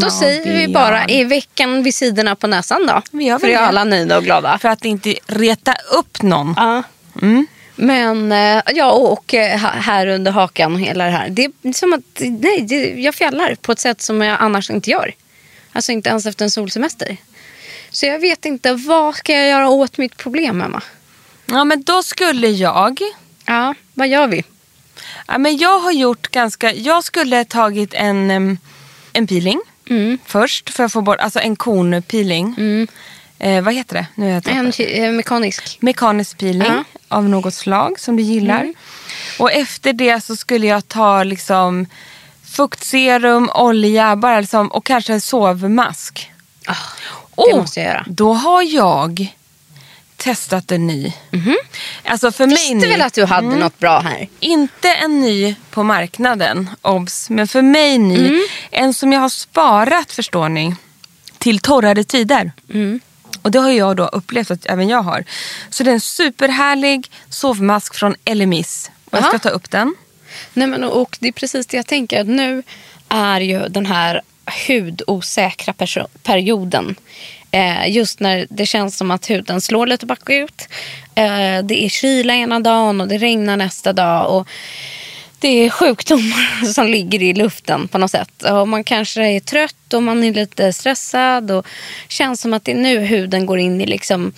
då 0.00 0.10
säger 0.10 0.58
vi 0.58 0.68
bara 0.72 1.06
i 1.06 1.24
veckan 1.24 1.82
vid 1.82 1.94
sidorna 1.94 2.36
på 2.36 2.46
näsan 2.46 2.86
då. 2.86 3.02
Vi 3.10 3.36
För 3.40 3.48
är 3.48 3.58
alla 3.58 3.84
nöjda 3.84 4.16
och 4.16 4.24
glada. 4.24 4.58
För 4.58 4.68
att 4.68 4.84
inte 4.84 5.14
reta 5.26 5.74
upp 5.98 6.22
någon. 6.22 6.54
Ja. 6.56 6.82
Men 7.76 8.32
eh, 8.32 8.62
ja, 8.74 8.92
och, 8.92 9.12
och 9.12 9.34
eh, 9.34 9.58
här 9.58 10.06
under 10.06 10.32
hakan 10.32 10.76
hela 10.76 11.04
det 11.04 11.10
här. 11.10 11.28
Det 11.28 11.44
är 11.44 11.72
som 11.72 11.92
att 11.92 12.20
nej, 12.20 13.02
jag 13.04 13.14
fjällar 13.14 13.54
på 13.54 13.72
ett 13.72 13.78
sätt 13.78 14.02
som 14.02 14.22
jag 14.22 14.36
annars 14.40 14.70
inte 14.70 14.90
gör. 14.90 15.14
Alltså 15.72 15.92
inte 15.92 16.08
ens 16.08 16.26
efter 16.26 16.44
en 16.44 16.50
solsemester. 16.50 17.16
Så 17.98 18.06
jag 18.06 18.18
vet 18.18 18.44
inte, 18.44 18.72
vad 18.72 19.14
ska 19.16 19.32
jag 19.32 19.48
göra 19.48 19.68
åt 19.68 19.98
mitt 19.98 20.16
problem, 20.16 20.62
Emma? 20.62 20.82
Ja, 21.46 21.64
men 21.64 21.82
då 21.82 22.02
skulle 22.02 22.48
jag... 22.48 23.00
Ja, 23.46 23.74
vad 23.94 24.08
gör 24.08 24.26
vi? 24.26 24.44
Ja, 25.26 25.38
men 25.38 25.56
jag 25.56 25.78
har 25.78 25.92
gjort 25.92 26.28
ganska... 26.28 26.72
Jag 26.74 27.04
skulle 27.04 27.44
tagit 27.44 27.94
en, 27.94 28.58
en 29.12 29.26
peeling 29.26 29.60
först 30.24 30.70
för 30.70 30.84
att 30.84 30.92
få 30.92 31.00
bort... 31.00 31.20
Alltså 31.20 31.40
en 31.40 31.56
kornpeeling. 31.56 32.54
Eh, 33.38 33.62
vad 33.64 33.74
heter 33.74 33.94
det? 33.94 34.06
Nu 34.14 34.24
har 34.24 34.32
jag. 34.32 34.48
En 34.48 34.72
eh, 35.04 35.12
mekanisk. 35.12 35.78
Mekanisk 35.80 36.38
peeling 36.38 36.72
Ja. 36.72 36.84
av 37.08 37.28
något 37.28 37.54
slag 37.54 38.00
som 38.00 38.16
du 38.16 38.22
gillar. 38.22 38.74
Och 39.38 39.52
efter 39.52 39.92
det 39.92 40.24
så 40.24 40.36
skulle 40.36 40.66
jag 40.66 40.88
ta 40.88 41.22
liksom 41.22 41.86
fuktserum, 42.44 43.50
olja 43.54 44.16
bara 44.16 44.40
liksom, 44.40 44.68
och 44.68 44.84
kanske 44.84 45.12
en 45.12 45.20
sovmask. 45.20 46.30
Ah, 46.66 46.76
Oh, 47.38 47.60
måste 47.60 47.80
jag 47.80 47.88
göra. 47.88 48.04
Då 48.08 48.32
har 48.32 48.62
jag 48.62 49.34
testat 50.16 50.72
en 50.72 50.86
ny. 50.86 51.12
Alltså 52.04 52.32
för 52.32 52.46
mig 52.46 52.56
Visste 52.56 52.74
ny. 52.74 52.86
väl 52.88 53.02
att 53.02 53.14
du 53.14 53.24
hade 53.24 53.56
något 53.56 53.78
bra 53.78 54.00
här? 54.00 54.28
Inte 54.40 54.92
en 54.92 55.20
ny 55.20 55.54
på 55.70 55.82
marknaden, 55.82 56.70
obs. 56.82 57.30
Men 57.30 57.48
för 57.48 57.62
mig 57.62 57.98
ny. 57.98 58.28
Mm. 58.28 58.40
En 58.70 58.94
som 58.94 59.12
jag 59.12 59.20
har 59.20 59.28
sparat, 59.28 60.12
förstår 60.12 60.48
ni, 60.48 60.74
till 61.38 61.58
torrare 61.58 62.04
tider. 62.04 62.52
Mm. 62.74 63.00
Och 63.42 63.50
det 63.50 63.58
har 63.58 63.70
jag 63.70 63.96
då 63.96 64.06
upplevt 64.06 64.50
att 64.50 64.66
även 64.66 64.88
jag 64.88 65.02
har. 65.02 65.24
Så 65.70 65.84
det 65.84 65.90
är 65.90 65.94
en 65.94 66.00
superhärlig 66.00 67.10
sovmask 67.28 67.94
från 67.94 68.14
Elemis. 68.24 68.90
Och 69.10 69.18
jag 69.18 69.24
ska 69.24 69.38
ta 69.38 69.48
upp 69.48 69.70
den. 69.70 69.94
Nej, 70.52 70.66
men, 70.66 70.84
och 70.84 71.16
det 71.20 71.28
är 71.28 71.32
precis 71.32 71.66
det 71.66 71.76
jag 71.76 71.86
tänker. 71.86 72.24
Nu 72.24 72.62
är 73.08 73.40
ju 73.40 73.68
den 73.68 73.86
här 73.86 74.22
hudosäkra 74.66 75.74
perioden. 76.22 76.96
Eh, 77.50 77.90
just 77.90 78.20
när 78.20 78.46
det 78.50 78.66
känns 78.66 78.96
som 78.96 79.10
att 79.10 79.30
huden 79.30 79.60
slår 79.60 79.86
lite 79.86 80.06
bakut. 80.06 80.68
Eh, 81.14 81.62
det 81.64 81.84
är 81.84 81.88
kyla 81.88 82.34
ena 82.34 82.60
dagen 82.60 83.00
och 83.00 83.08
det 83.08 83.18
regnar 83.18 83.56
nästa 83.56 83.92
dag. 83.92 84.36
Och 84.36 84.48
det 85.40 85.48
är 85.48 85.70
sjukdomar 85.70 86.64
som 86.72 86.86
ligger 86.86 87.22
i 87.22 87.34
luften 87.34 87.88
på 87.88 87.98
något 87.98 88.10
sätt. 88.10 88.42
Och 88.42 88.68
man 88.68 88.84
kanske 88.84 89.22
är 89.22 89.40
trött 89.40 89.94
och 89.94 90.02
man 90.02 90.24
är 90.24 90.34
lite 90.34 90.72
stressad. 90.72 91.50
Och 91.50 91.66
känns 92.08 92.40
som 92.40 92.52
att 92.52 92.64
det 92.64 92.72
är 92.72 92.76
nu 92.76 92.98
huden 92.98 93.46
går 93.46 93.58
in 93.58 93.80
i 93.80 93.86
liksom, 93.86 94.32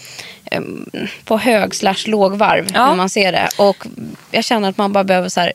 eh, 0.44 0.60
på 1.24 1.38
hög 1.38 1.74
slash 1.74 2.06
lågvarv. 2.06 2.66
Ja. 2.74 2.88
Hur 2.88 2.96
man 2.96 3.10
ser 3.10 3.32
det. 3.32 3.48
Och 3.56 3.86
jag 4.30 4.44
känner 4.44 4.68
att 4.68 4.78
man 4.78 4.92
bara 4.92 5.04
behöver 5.04 5.28
så 5.28 5.40
här 5.40 5.52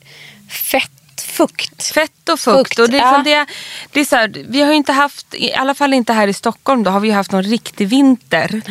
fettfukt. 0.50 0.91
Fett 1.22 2.29
och 2.29 2.39
fukt. 2.39 2.57
Fukt, 2.57 2.79
och 2.79 2.89
det, 2.89 2.98
ja. 2.98 3.22
det, 3.25 3.45
det 3.91 4.00
är 4.00 4.05
så 4.05 4.15
här, 4.15 4.45
vi 4.48 4.62
har 4.62 4.69
ju 4.69 4.75
inte 4.75 4.91
haft, 4.91 5.34
i 5.34 5.53
alla 5.53 5.75
fall 5.75 5.93
inte 5.93 6.13
här 6.13 6.27
i 6.27 6.34
Stockholm, 6.34 6.84
då 6.84 6.91
har 6.91 7.00
vi 7.00 7.07
ju 7.07 7.13
haft 7.13 7.31
någon 7.31 7.43
riktig 7.43 7.88
vinter. 7.88 8.62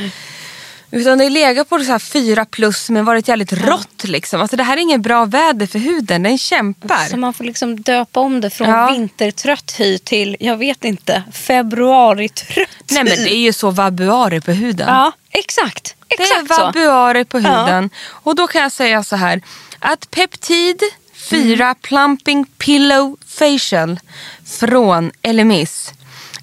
Utan 0.95 1.19
det 1.19 1.31
legat 1.31 1.69
på 1.69 1.79
så 1.79 1.93
här 1.93 1.99
fyra 1.99 2.45
plus 2.45 2.91
men 2.91 3.05
varit 3.05 3.29
jävligt 3.29 3.53
rått. 3.53 4.05
Liksom. 4.05 4.41
Alltså, 4.41 4.57
det 4.57 4.63
här 4.63 4.77
är 4.77 4.81
ingen 4.81 5.03
bra 5.03 5.25
väder 5.25 5.67
för 5.67 5.79
huden, 5.79 6.23
den 6.23 6.39
kämpar. 6.39 7.09
Så 7.11 7.17
man 7.17 7.35
får 7.35 7.45
liksom 7.45 7.81
döpa 7.81 8.21
om 8.21 8.41
det 8.41 8.51
från 8.51 8.69
Ja. 8.69 8.91
vintertrött 8.91 9.75
hy 9.79 9.99
till, 9.99 10.37
jag 10.41 10.57
vet 10.57 10.85
inte, 10.85 11.23
februaritrött 11.33 12.69
Nej 12.91 13.05
men 13.05 13.25
det 13.25 13.35
är 13.35 13.39
ju 13.39 13.53
så 13.53 13.71
vabuari 13.71 14.41
på 14.41 14.53
huden. 14.53 14.89
Ja, 14.89 15.13
exakt. 15.31 15.97
Det 16.09 16.23
är 16.23 16.47
så. 16.47 16.63
vabuari 16.63 17.25
på 17.25 17.39
huden. 17.39 17.91
Och 18.07 18.35
då 18.35 18.47
kan 18.47 18.63
jag 18.63 18.73
säga 18.73 19.05
så 19.05 19.17
här. 19.17 19.43
Att 19.79 20.11
Peptid 20.11 20.83
4 21.31 21.65
Mm. 21.65 21.75
Plumping 21.83 22.47
Pillow 22.59 23.17
Facial 23.27 24.01
från 24.47 25.13
Elemis 25.23 25.93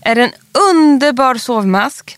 är 0.02 0.16
en 0.16 0.32
underbar 0.72 1.36
sovmask. 1.36 2.18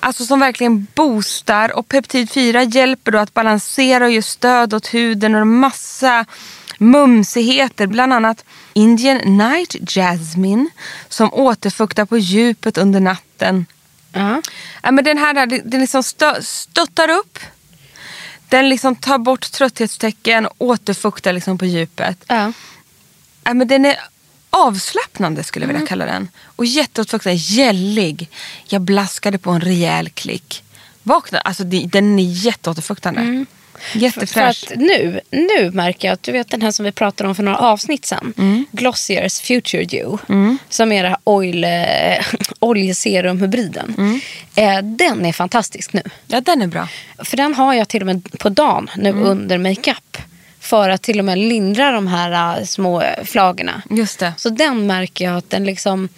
Alltså 0.00 0.24
som 0.24 0.40
verkligen 0.40 0.86
boostar 0.94 1.78
och 1.78 1.88
Peptid 1.88 2.30
4 2.30 2.62
hjälper 2.62 3.12
då 3.12 3.18
att 3.18 3.34
balansera 3.34 4.04
och 4.04 4.10
ge 4.10 4.22
stöd 4.22 4.74
åt 4.74 4.94
huden 4.94 5.34
och 5.34 5.46
massa 5.46 6.24
mumsigheter. 6.78 7.86
Bland 7.86 8.12
annat 8.12 8.44
Indian 8.72 9.38
Night 9.38 9.76
Jasmine 9.90 10.70
som 11.08 11.32
återfuktar 11.32 12.04
på 12.04 12.18
djupet 12.18 12.78
under 12.78 13.00
natten. 13.00 13.66
Ja. 14.12 14.42
Ja, 14.82 14.90
men 14.90 15.04
den 15.04 15.18
här 15.18 15.46
den 15.46 15.80
liksom 15.80 16.02
stö, 16.02 16.42
stöttar 16.42 17.10
upp. 17.10 17.38
Den 18.52 18.68
liksom 18.68 18.96
tar 18.96 19.18
bort 19.18 19.52
trötthetstecken 19.52 20.46
och 20.46 20.54
återfuktar 20.58 21.32
liksom 21.32 21.58
på 21.58 21.66
djupet. 21.66 22.24
Ja. 22.26 22.52
Ja, 23.44 23.54
men 23.54 23.68
den 23.68 23.84
är 23.84 23.96
avslappnande 24.50 25.44
skulle 25.44 25.66
jag 25.66 25.72
vilja 25.72 25.86
kalla 25.86 26.04
den. 26.04 26.28
Och 26.44 26.64
jätteåterfuktande, 26.64 27.36
gällig. 27.36 28.28
Jag 28.64 28.82
blaskade 28.82 29.38
på 29.38 29.50
en 29.50 29.60
rejäl 29.60 30.08
klick. 30.10 30.64
Vakna, 31.02 31.38
alltså 31.38 31.64
den 31.64 32.18
är 32.18 32.22
jätteåterfuktande. 32.22 33.20
För 33.20 33.61
Jättefräsch. 33.94 34.64
att 34.70 34.78
nu, 34.78 35.20
nu 35.30 35.70
märker 35.70 36.08
jag 36.08 36.12
att 36.12 36.22
du 36.22 36.32
vet 36.32 36.50
den 36.50 36.62
här 36.62 36.70
som 36.70 36.84
vi 36.84 36.92
pratade 36.92 37.28
om 37.28 37.34
för 37.34 37.42
några 37.42 37.58
avsnitt 37.58 38.04
sen. 38.06 38.34
Mm. 38.38 38.66
Glossiers 38.72 39.40
Future 39.40 39.84
Dew. 39.84 40.18
Som 40.68 40.92
är 40.92 41.02
det 41.02 41.08
här 41.08 41.18
oil, 41.24 41.64
eh, 41.64 41.70
oljeserumhybriden. 42.58 43.94
Mm. 43.98 44.20
Eh, 44.54 44.82
den 44.96 45.26
är 45.26 45.32
fantastisk 45.32 45.92
nu. 45.92 46.02
Ja, 46.26 46.40
den 46.40 46.62
är 46.62 46.66
bra. 46.66 46.88
För 47.18 47.36
den 47.36 47.54
har 47.54 47.74
jag 47.74 47.88
till 47.88 48.00
och 48.02 48.06
med 48.06 48.38
på 48.38 48.48
dagen 48.48 48.90
nu 48.96 49.08
Mm. 49.08 49.22
under 49.24 49.58
makeup. 49.58 50.16
För 50.60 50.88
att 50.90 51.02
till 51.02 51.18
och 51.18 51.24
med 51.24 51.38
lindra 51.38 51.90
de 51.92 52.06
här 52.06 52.58
eh, 52.60 52.64
små 52.64 53.02
flagorna. 53.24 53.82
Just 53.90 54.18
det. 54.18 54.32
Så 54.36 54.48
den 54.48 54.86
märker 54.86 55.24
jag 55.24 55.36
att 55.36 55.50
den 55.50 55.64
liksom... 55.64 56.08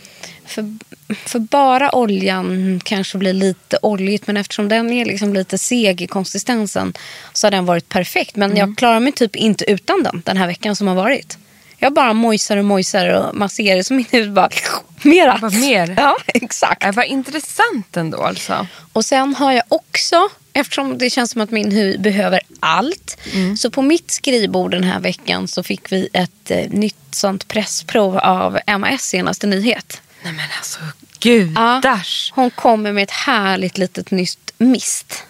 För, 0.46 0.78
för 1.14 1.38
bara 1.38 1.94
oljan 1.94 2.80
kanske 2.84 3.18
blir 3.18 3.32
lite 3.32 3.78
oljigt 3.82 4.26
men 4.26 4.36
eftersom 4.36 4.68
den 4.68 4.92
är 4.92 5.04
liksom 5.04 5.34
lite 5.34 5.58
seg 5.58 6.02
i 6.02 6.06
konsistensen 6.06 6.92
så 7.32 7.46
har 7.46 7.50
den 7.50 7.66
varit 7.66 7.88
perfekt. 7.88 8.36
Men 8.36 8.50
Mm. 8.50 8.58
jag 8.68 8.78
klarar 8.78 9.00
mig 9.00 9.12
typ 9.12 9.36
inte 9.36 9.70
utan 9.70 10.02
den 10.02 10.22
den 10.24 10.36
här 10.36 10.46
veckan 10.46 10.76
som 10.76 10.86
har 10.86 10.94
varit. 10.94 11.38
Jag 11.78 11.92
bara 11.92 12.12
mojsar 12.12 12.56
och 12.56 12.64
mojsar 12.64 13.08
och 13.08 13.34
masserar 13.36 13.82
så 13.82 13.94
min 13.94 14.06
hud 14.10 14.32
bara... 14.32 14.48
Mera. 15.02 15.38
Bara 15.40 15.50
mer. 15.50 15.94
Ja, 15.98 16.16
exakt. 16.26 16.84
Ja, 16.84 16.92
vad 16.92 17.04
intressant 17.06 17.96
ändå 17.96 18.22
alltså. 18.22 18.66
Och 18.92 19.04
sen 19.04 19.34
har 19.34 19.52
jag 19.52 19.62
också, 19.68 20.28
eftersom 20.52 20.98
det 20.98 21.10
känns 21.10 21.30
som 21.30 21.40
att 21.40 21.50
min 21.50 21.72
hud 21.72 22.00
behöver 22.00 22.40
allt. 22.60 23.18
Mm. 23.34 23.56
Så 23.56 23.70
på 23.70 23.82
mitt 23.82 24.10
skrivbord 24.10 24.70
den 24.70 24.84
här 24.84 25.00
veckan 25.00 25.48
så 25.48 25.62
fick 25.62 25.92
vi 25.92 26.08
ett 26.12 26.50
eh, 26.50 26.70
nytt 26.70 26.96
sånt 27.10 27.48
pressprov 27.48 28.18
av 28.18 28.58
MAS 28.78 29.02
senaste 29.02 29.46
nyhet. 29.46 30.00
Nej 30.24 30.32
men 30.32 30.46
alltså 30.58 30.78
gudars. 31.20 32.32
Hon 32.34 32.50
kommer 32.50 32.92
med 32.92 33.02
ett 33.02 33.10
härligt 33.10 33.78
litet 33.78 34.10
nytt 34.10 34.52
mist. 34.58 35.24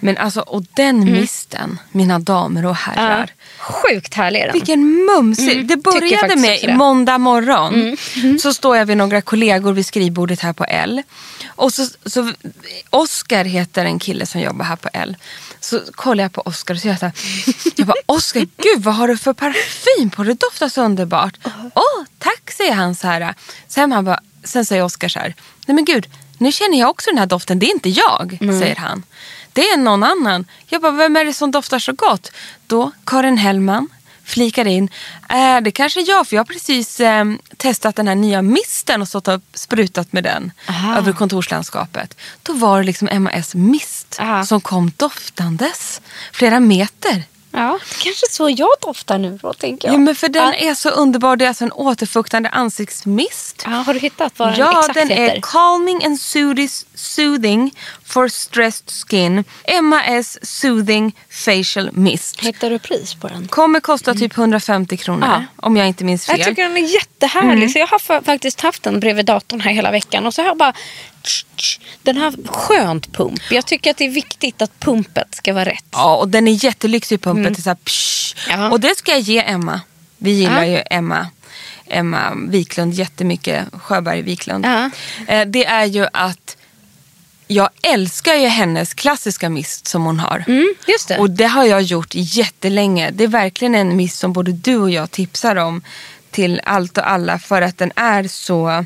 Men 0.00 0.16
alltså, 0.16 0.40
och 0.40 0.64
den 0.74 1.12
misten, 1.12 1.78
mina 1.92 2.18
damer 2.18 2.66
och 2.66 2.76
herrar. 2.76 3.30
Sjukt 3.58 4.14
härlig 4.14 4.40
är 4.40 4.44
den. 4.44 4.52
Vilken 4.52 5.04
mumsig. 5.04 5.52
Mm, 5.52 5.66
det 5.66 5.76
började 5.76 6.36
med 6.36 6.50
det. 6.50 6.64
Mm. 6.64 6.76
måndag 6.76 7.18
morgon. 7.18 7.96
Så 8.38 8.54
står 8.54 8.76
jag 8.76 8.86
vid 8.86 8.96
några 8.96 9.22
kollegor 9.22 9.72
vid 9.72 9.86
skrivbordet 9.86 10.40
här 10.40 10.52
på 10.52 10.64
L. 10.64 11.02
Och 11.46 11.72
så, 11.72 11.86
så 12.06 12.32
Oskar 12.90 13.44
heter 13.44 13.84
en 13.84 13.98
kille 13.98 14.26
som 14.26 14.40
jobbar 14.40 14.64
här 14.64 14.76
på 14.76 14.88
L. 14.92 15.16
Så 15.60 15.80
kollar 15.94 16.24
jag 16.24 16.32
på 16.32 16.40
Oskar 16.40 16.74
och 16.74 16.80
så 16.80 16.86
gör 16.86 16.92
jag 16.92 17.00
så 17.00 17.06
här. 17.06 17.14
Jag 17.76 17.86
bara, 17.86 17.96
Oskar, 18.06 18.40
gud 18.40 18.82
vad 18.82 18.94
har 18.94 19.08
du 19.08 19.16
för 19.16 19.32
parfym 19.32 20.10
på? 20.10 20.24
Det 20.24 20.34
doftar 20.34 20.68
så 20.68 20.82
underbart. 20.82 21.34
Åh, 21.74 22.04
tack 22.18 22.50
säger 22.50 22.72
han 22.72 22.94
så 22.94 23.06
här. 23.06 23.34
Sen, 23.68 23.92
han 23.92 24.04
bara, 24.04 24.20
sen 24.44 24.64
säger 24.64 24.84
Oskar 24.84 25.08
så 25.08 25.18
här. 25.18 25.34
Nej 25.66 25.74
men 25.74 25.84
gud, 25.84 26.06
nu 26.38 26.52
känner 26.52 26.78
jag 26.78 26.90
också 26.90 27.10
den 27.10 27.18
här 27.18 27.26
doften. 27.26 27.58
Det 27.58 27.66
är 27.66 27.74
inte 27.74 27.88
jag, 27.88 28.38
säger 28.40 28.76
han. 28.76 29.02
Det 29.52 29.68
är 29.68 29.76
någon 29.76 30.02
annan. 30.02 30.44
Jag 30.66 30.82
bara, 30.82 30.92
vem 30.92 31.16
är 31.16 31.24
det 31.24 31.34
som 31.34 31.50
doftar 31.50 31.78
så 31.78 31.92
gott? 31.92 32.32
Då 32.66 32.90
Karin 33.04 33.36
Hellman 33.36 33.88
flikar 34.24 34.64
in. 34.64 34.88
Äh, 35.30 35.60
det 35.60 35.70
kanske 35.70 36.00
är 36.00 36.08
jag, 36.08 36.26
för 36.26 36.36
jag 36.36 36.40
har 36.40 36.46
precis 36.46 37.00
eh, 37.00 37.24
testat 37.56 37.96
den 37.96 38.08
här 38.08 38.14
nya 38.14 38.42
misten 38.42 39.02
och 39.02 39.08
stått 39.08 39.28
och 39.28 39.40
sprutat 39.54 40.12
med 40.12 40.24
den 40.24 40.52
Aha. 40.68 40.98
över 40.98 41.12
kontorslandskapet. 41.12 42.16
Då 42.42 42.52
var 42.52 42.78
det 42.78 42.84
liksom 42.84 43.08
MAS 43.12 43.54
mist 43.54 44.16
Aha. 44.20 44.46
som 44.46 44.60
kom 44.60 44.92
doftandes 44.96 46.00
flera 46.32 46.60
meter 46.60 47.22
Ja, 47.56 47.78
kanske 48.02 48.26
så 48.30 48.50
jag 48.50 48.68
doftar 48.80 49.18
nu 49.18 49.38
då, 49.42 49.52
tänker 49.52 49.88
jag. 49.88 49.94
Ja, 49.94 49.98
men 49.98 50.14
för 50.14 50.28
den 50.28 50.44
ja. 50.44 50.70
är 50.70 50.74
så 50.74 50.90
underbar. 50.90 51.36
Det 51.36 51.44
är 51.44 51.48
alltså 51.48 51.64
en 51.64 51.72
återfuktande 51.72 52.48
ansiktsmist. 52.48 53.62
Ja, 53.66 53.70
har 53.70 53.94
du 53.94 54.00
hittat 54.00 54.32
vad 54.38 54.48
den 54.48 54.58
Ja, 54.58 54.80
exakt 54.80 54.94
den 54.94 55.08
heter? 55.08 55.36
är 55.36 55.40
Calming 55.40 56.04
and 56.04 56.20
Soothing 56.94 57.74
for 58.06 58.28
Stressed 58.28 58.90
Skin. 58.90 59.44
MAS 59.82 60.38
Soothing 60.42 61.16
Facial 61.30 61.90
Mist. 61.92 62.40
Hittar 62.40 62.70
du 62.70 62.78
pris 62.78 63.14
på 63.14 63.28
den? 63.28 63.48
Kommer 63.48 63.80
kosta 63.80 64.14
typ 64.14 64.38
150 64.38 64.96
kronor 64.96 65.28
Ja. 65.28 65.44
om 65.56 65.76
jag 65.76 65.88
inte 65.88 66.04
minns 66.04 66.26
fel. 66.26 66.38
Jag 66.38 66.48
tycker 66.48 66.62
den 66.62 66.76
är 66.76 66.94
jättehärlig. 66.94 67.70
Så 67.70 67.78
jag 67.78 67.86
har 67.86 67.98
fa- 67.98 68.24
faktiskt 68.24 68.60
haft 68.60 68.82
den 68.82 69.00
bredvid 69.00 69.26
datorn 69.26 69.60
här 69.60 69.70
hela 69.72 69.90
veckan. 69.90 70.26
Och 70.26 70.34
så 70.34 70.42
har 70.42 70.46
jag 70.46 70.56
bara... 70.56 70.72
Den 72.02 72.16
har 72.16 72.34
skönt 72.48 73.12
pump. 73.12 73.40
Jag 73.50 73.66
tycker 73.66 73.90
att 73.90 73.96
det 73.96 74.04
är 74.04 74.10
viktigt 74.10 74.62
att 74.62 74.80
pumpet 74.80 75.34
ska 75.34 75.52
vara 75.52 75.64
rätt. 75.64 75.84
Ja, 75.92 76.16
och 76.16 76.28
den 76.28 76.48
är 76.48 76.64
jättelyxig 76.64 77.20
pumpet. 77.22 77.58
Är 77.58 77.62
så 77.62 77.70
här, 77.70 77.76
psh. 77.84 78.36
Ja. 78.50 78.70
Och 78.70 78.80
det 78.80 78.96
ska 78.98 79.10
jag 79.12 79.20
ge 79.20 79.38
Emma. 79.46 79.80
Vi 80.18 80.30
gillar 80.30 80.64
Ja. 80.64 80.66
ju 80.78 80.82
Emma. 80.90 81.26
Emma 81.86 82.32
Wiklund 82.48 82.94
jättemycket. 82.94 83.64
Sjöberg 83.82 84.22
Wiklund. 84.22 84.66
Ja. 84.66 84.90
Eh, 85.28 85.46
Det 85.46 85.64
är 85.66 85.84
ju 85.84 86.06
att 86.12 86.53
jag 87.46 87.68
älskar 87.82 88.34
ju 88.34 88.46
hennes 88.46 88.94
klassiska 88.94 89.48
mist 89.48 89.86
som 89.86 90.04
hon 90.04 90.20
har. 90.20 90.44
Mm, 90.46 90.74
just 90.86 91.08
det. 91.08 91.18
Och 91.18 91.30
det 91.30 91.46
har 91.46 91.64
jag 91.64 91.82
gjort 91.82 92.10
jättelänge. 92.10 93.10
Det 93.10 93.24
är 93.24 93.28
verkligen 93.28 93.74
en 93.74 93.96
mist 93.96 94.18
som 94.18 94.32
både 94.32 94.52
du 94.52 94.76
och 94.76 94.90
jag 94.90 95.10
tipsar 95.10 95.56
om 95.56 95.82
till 96.30 96.60
allt 96.64 96.98
och 96.98 97.10
alla 97.10 97.38
för 97.38 97.62
att 97.62 97.78
den 97.78 97.92
är 97.96 98.28
så 98.28 98.84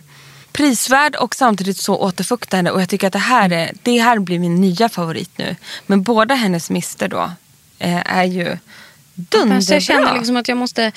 prisvärd 0.52 1.16
och 1.16 1.34
samtidigt 1.34 1.76
så 1.76 1.96
återfuktande. 1.96 2.70
Och 2.70 2.80
jag 2.80 2.88
tycker 2.88 3.06
att 3.06 3.12
det 3.12 3.18
här, 3.18 3.52
är, 3.52 3.72
det 3.82 3.98
här 3.98 4.18
blir 4.18 4.38
min 4.38 4.60
nya 4.60 4.88
favorit 4.88 5.38
nu. 5.38 5.56
Men 5.86 6.02
båda 6.02 6.34
hennes 6.34 6.70
mister 6.70 7.08
då 7.08 7.30
eh, 7.78 8.16
är 8.16 8.24
ju 8.24 8.58
dunderbra. 9.14 9.62
Så 9.62 9.72
jag 9.72 9.82
känner 9.82 10.14
liksom 10.14 10.36
att 10.36 10.48
jag 10.48 10.58
måste... 10.58 10.92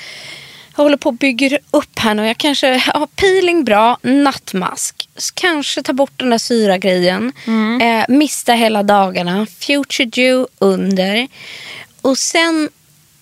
Jag 0.76 0.82
håller 0.82 0.96
på 0.96 1.08
och 1.08 1.14
bygger 1.14 1.58
upp 1.70 1.98
här 1.98 2.14
nu. 2.14 2.26
Jag 2.26 2.38
kanske... 2.38 2.82
Ja, 2.94 3.08
peeling 3.16 3.64
bra. 3.64 3.98
Nattmask. 4.02 5.08
Kanske 5.34 5.82
ta 5.82 5.92
bort 5.92 6.12
den 6.16 6.30
där 6.30 6.38
syragrejen. 6.38 7.32
Eh, 7.82 8.04
mista 8.08 8.52
hela 8.52 8.82
dagarna. 8.82 9.46
Future 9.58 10.04
Dew 10.06 10.46
under. 10.58 11.28
Och 12.00 12.18
sen 12.18 12.68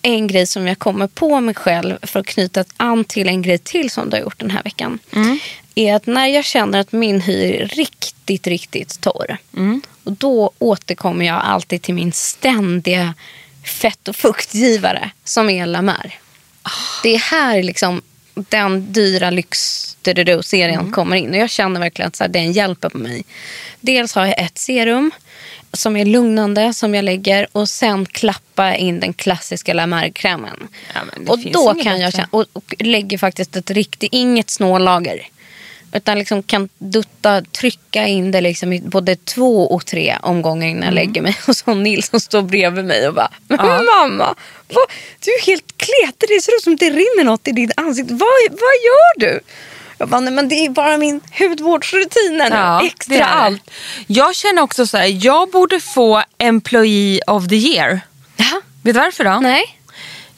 en 0.03 0.27
grej 0.27 0.47
som 0.47 0.67
jag 0.67 0.79
kommer 0.79 1.07
på 1.07 1.41
mig 1.41 1.55
själv 1.55 1.99
för 2.03 2.21
att 2.21 2.27
knyta 2.27 2.65
an 2.77 3.05
till 3.05 3.29
en 3.29 3.43
grej 3.43 3.59
till 3.59 3.91
som 3.91 4.11
du 4.11 4.17
har 4.17 4.23
gjort 4.23 4.39
den 4.39 4.51
här 4.51 4.63
veckan. 4.63 4.99
Är 5.75 5.95
att 5.95 6.07
när 6.07 6.27
jag 6.27 6.45
känner 6.45 6.79
att 6.79 6.93
min 6.93 7.21
hy 7.21 7.57
är 7.57 7.67
riktigt, 7.67 8.47
riktigt 8.47 9.01
torr. 9.01 9.39
Och 10.05 10.13
då 10.13 10.51
återkommer 10.59 11.27
jag 11.27 11.41
alltid 11.45 11.83
till 11.83 11.95
min 11.95 12.13
ständiga 12.13 13.15
fett 13.65 14.09
och 14.09 14.17
fuktgivare 14.17 15.11
som 15.25 15.51
är 15.51 15.67
La 15.67 15.83
Mer. 15.83 16.20
Det 17.03 17.15
är 17.15 17.19
här 17.19 17.63
liksom 17.63 18.03
den 18.35 18.93
dyra 18.93 19.31
lyx-serien 19.31 20.93
kommer 20.93 21.17
in. 21.17 21.31
Och 21.31 21.37
jag 21.37 21.51
känner 21.51 21.81
verkligen 21.81 22.09
att 22.09 22.17
så 22.17 22.25
här, 22.25 22.29
den 22.29 22.53
hjälper 22.53 22.91
mig. 22.95 23.25
Dels 23.81 24.15
har 24.15 24.27
jag 24.27 24.39
ett 24.39 24.59
serum 24.59 25.11
som 25.73 25.97
är 25.97 26.05
lugnande 26.05 26.75
som 26.75 26.95
jag 26.95 27.05
lägger 27.05 27.47
och 27.53 27.69
sen 27.69 28.07
klappa 28.07 28.77
in 28.77 29.01
den 29.01 29.13
klassiska 29.13 29.75
La 29.75 29.87
Mer-krämen. 29.87 30.69
Ja, 30.95 31.01
och 31.27 31.39
då 31.39 31.75
kan 31.75 32.01
jag 32.01 32.13
känna, 32.13 32.29
och, 32.31 32.45
och 32.53 32.75
lägger 32.79 33.19
faktiskt 33.19 33.57
ett 33.57 33.71
riktigt, 33.71 34.13
inget 34.13 34.51
snålager. 34.51 35.29
Utan 35.93 36.19
liksom 36.19 36.43
kan 36.43 36.69
dutta, 36.79 37.43
trycka 37.43 38.07
in 38.07 38.31
det 38.31 38.41
liksom 38.41 38.73
i 38.73 38.81
både 38.81 39.17
två 39.17 39.67
och 39.75 39.87
tre 39.87 40.17
omgångar 40.23 40.67
innan 40.67 40.83
jag 40.83 40.95
lägger 40.95 41.23
mig. 41.23 41.37
Och 41.49 41.57
så 41.57 41.75
Nils 41.75 42.11
som 42.11 42.21
står 42.21 42.43
bredvid 42.43 42.85
mig 42.85 43.09
och 43.09 43.15
bara, 43.15 43.31
men 43.49 43.85
mamma, 43.85 44.35
vad, 44.69 44.85
du 45.25 45.31
är 45.31 45.47
helt 45.47 45.77
kletig. 45.77 46.29
Det 46.29 46.43
ser 46.43 46.57
ut 46.57 46.63
som 46.63 46.77
det 46.77 46.91
rinner 46.91 47.25
något 47.25 47.49
i 47.49 47.53
ditt 47.53 47.73
ansikte. 47.77 48.15
Vad, 48.15 48.21
vad 48.51 48.77
gör 48.85 49.21
du? 49.21 49.41
Jag 49.99 50.09
bara, 50.09 50.21
nej 50.21 50.33
men 50.33 50.49
det 50.49 50.55
är 50.55 50.71
bara 50.71 50.97
min 50.97 51.21
hudvårdsrutiner 51.39 52.51
nu. 52.51 52.57
Ja, 52.57 52.87
Extra 52.87 53.25
allt. 53.25 53.71
Jag 54.07 54.35
känner 54.35 54.63
också 54.63 54.87
så 54.87 54.97
här, 54.97 55.25
jag 55.25 55.51
borde 55.51 55.81
få 55.81 56.23
Employee 56.39 57.21
of 57.27 57.49
the 57.49 57.57
year. 57.57 58.01
Ja. 58.37 58.61
Vet 58.83 58.95
du 58.95 59.01
varför 59.01 59.25
då? 59.25 59.41
Nej. 59.41 59.80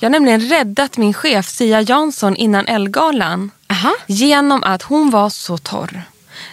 Jag 0.03 0.07
har 0.07 0.13
nämligen 0.13 0.41
räddat 0.41 0.97
min 0.97 1.15
chef 1.15 1.49
Sia 1.49 1.81
Jansson 1.81 2.37
innan 2.37 2.67
Elgalan. 2.67 3.51
Aha. 3.71 3.93
Genom 4.07 4.63
att 4.63 4.83
hon 4.83 5.11
var 5.11 5.31
så 5.31 5.59
torr. 5.59 6.03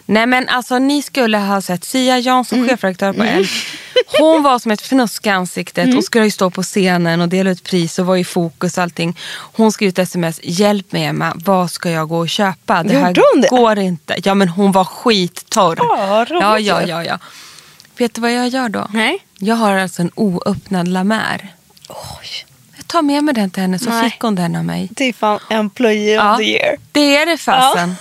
Nej 0.05 0.25
men 0.25 0.49
alltså 0.49 0.79
ni 0.79 1.01
skulle 1.01 1.37
ha 1.37 1.61
sett 1.61 1.83
Sia 1.83 2.19
Jansson, 2.19 2.67
chefredaktör 2.67 3.13
på 3.13 3.23
Elle. 3.23 3.47
Hon 4.19 4.43
var 4.43 4.59
som 4.59 4.71
ett 4.71 4.81
fnusk 4.81 5.25
i 5.25 5.29
ansiktet 5.29 5.97
och 5.97 6.03
skulle 6.03 6.25
ju 6.25 6.31
stå 6.31 6.49
på 6.49 6.63
scenen 6.63 7.21
och 7.21 7.29
dela 7.29 7.49
ut 7.49 7.63
pris 7.63 7.99
och 7.99 8.05
vara 8.05 8.19
i 8.19 8.23
fokus 8.23 8.77
och 8.77 8.83
allting. 8.83 9.17
Hon 9.33 9.71
skrev 9.71 9.89
ett 9.89 9.99
sms, 9.99 10.39
hjälp 10.43 10.91
mig 10.91 11.05
Emma, 11.05 11.33
vad 11.35 11.71
ska 11.71 11.91
jag 11.91 12.09
gå 12.09 12.17
och 12.17 12.29
köpa? 12.29 12.83
Det 12.83 12.97
här 12.97 13.15
hon 13.33 13.41
det? 13.41 13.47
går 13.49 13.79
inte. 13.79 14.15
Ja 14.23 14.33
men 14.33 14.49
hon 14.49 14.71
var 14.71 14.85
skittorr. 14.85 15.77
Ja, 15.79 16.25
ja, 16.29 16.59
ja, 16.59 16.81
ja, 16.81 17.03
ja. 17.03 17.19
Vet 17.97 18.13
du 18.13 18.21
vad 18.21 18.33
jag 18.33 18.47
gör 18.47 18.69
då? 18.69 18.87
Nej. 18.93 19.25
Jag 19.37 19.55
har 19.55 19.75
alltså 19.75 20.01
en 20.01 20.11
oöppnad 20.15 20.87
La 20.87 21.03
Mer. 21.03 21.47
Oj. 21.87 22.48
Tar 22.89 23.01
med 23.01 23.23
mig 23.23 23.33
den 23.33 23.51
till 23.51 23.61
henne 23.61 23.79
så 23.79 23.89
Nej. 23.89 24.09
fick 24.11 24.21
hon 24.21 24.35
den 24.35 24.55
av 24.55 24.65
mig. 24.65 24.87
Det 24.91 25.03
är 25.05 25.13
fan 25.13 25.39
employee 25.49 26.13
Ja, 26.15 26.31
of 26.33 26.37
the 26.37 26.43
year. 26.43 26.75
Det 26.91 27.17
är 27.17 27.25
det 27.25 27.37
fasen. 27.37 27.95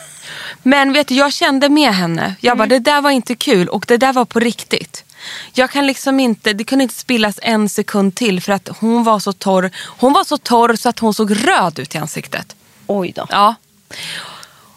Men 0.63 0.93
vet 0.93 1.09
du, 1.09 1.15
jag 1.15 1.33
kände 1.33 1.69
med 1.69 1.95
henne. 1.95 2.35
Jag 2.41 2.53
Mm. 2.53 2.59
bara, 2.59 2.67
det 2.67 2.79
där 2.79 3.01
var 3.01 3.11
inte 3.11 3.35
kul 3.35 3.69
och 3.69 3.85
det 3.89 3.97
där 3.97 4.13
var 4.13 4.25
på 4.25 4.39
riktigt. 4.41 5.05
Jag 5.53 5.71
kan 5.71 5.87
liksom 5.87 6.21
inte, 6.21 6.53
det 6.53 6.65
kunde 6.65 6.83
inte 6.83 6.95
spillas 6.95 7.39
en 7.43 7.69
sekund 7.69 8.15
till 8.15 8.41
för 8.43 8.53
att 8.53 8.69
hon 8.81 9.05
var 9.05 9.19
så 9.19 9.33
torr. 9.33 9.71
Hon 9.87 10.13
var 10.13 10.25
så 10.25 10.39
torr 10.39 10.77
så 10.77 10.89
att 10.89 10.99
hon 10.99 11.15
såg 11.15 11.49
röd 11.49 11.79
ut 11.79 11.95
i 11.95 11.99
ansiktet. 11.99 12.57
Oj 12.87 13.13
då. 13.17 13.27
Ja. 13.31 13.55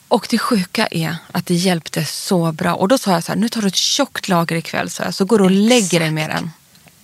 Och 0.07 0.27
det 0.29 0.37
sjuka 0.37 0.87
är 0.91 1.15
att 1.31 1.45
det 1.45 1.53
hjälpte 1.53 2.05
så 2.05 2.51
bra. 2.51 2.73
Och 2.73 2.87
då 2.87 2.97
sa 2.97 3.11
jag 3.11 3.23
så 3.23 3.31
här, 3.31 3.39
nu 3.39 3.49
tar 3.49 3.61
du 3.61 3.67
ett 3.67 3.75
tjockt 3.75 4.27
lager 4.29 4.55
ikväll 4.55 4.89
så, 4.89 5.03
här, 5.03 5.11
så 5.11 5.25
går 5.25 5.37
du 5.37 5.43
och 5.43 5.51
lägger 5.51 5.99
dig 5.99 6.11
med 6.11 6.29
den. 6.29 6.51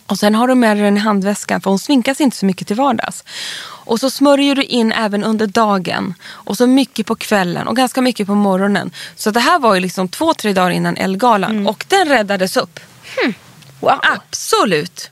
Och 0.07 0.19
sen 0.19 0.35
har 0.35 0.47
du 0.47 0.55
med 0.55 0.77
dig 0.77 0.83
den 0.83 0.97
i 0.97 0.99
handväskan 0.99 1.61
för 1.61 1.69
hon 1.69 1.79
sminkas 1.79 2.21
inte 2.21 2.37
så 2.37 2.45
mycket 2.45 2.67
till 2.67 2.75
vardags. 2.75 3.23
Och 3.59 3.99
så 3.99 4.09
smörjer 4.09 4.55
du 4.55 4.63
in 4.63 4.91
även 4.91 5.23
under 5.23 5.47
dagen. 5.47 6.13
Och 6.29 6.57
så 6.57 6.67
mycket 6.67 7.05
på 7.05 7.15
kvällen 7.15 7.67
och 7.67 7.75
ganska 7.75 8.01
mycket 8.01 8.27
på 8.27 8.35
morgonen. 8.35 8.91
Så 9.15 9.31
det 9.31 9.39
här 9.39 9.59
var 9.59 9.75
ju 9.75 9.81
liksom 9.81 10.07
två, 10.07 10.33
tre 10.33 10.53
dagar 10.53 10.69
innan 10.69 10.97
Elgalan. 10.97 11.67
Och 11.67 11.85
den 11.87 12.07
räddades 12.07 12.57
upp. 12.57 12.79
Wow. 13.79 13.99
Absolut. 14.03 15.11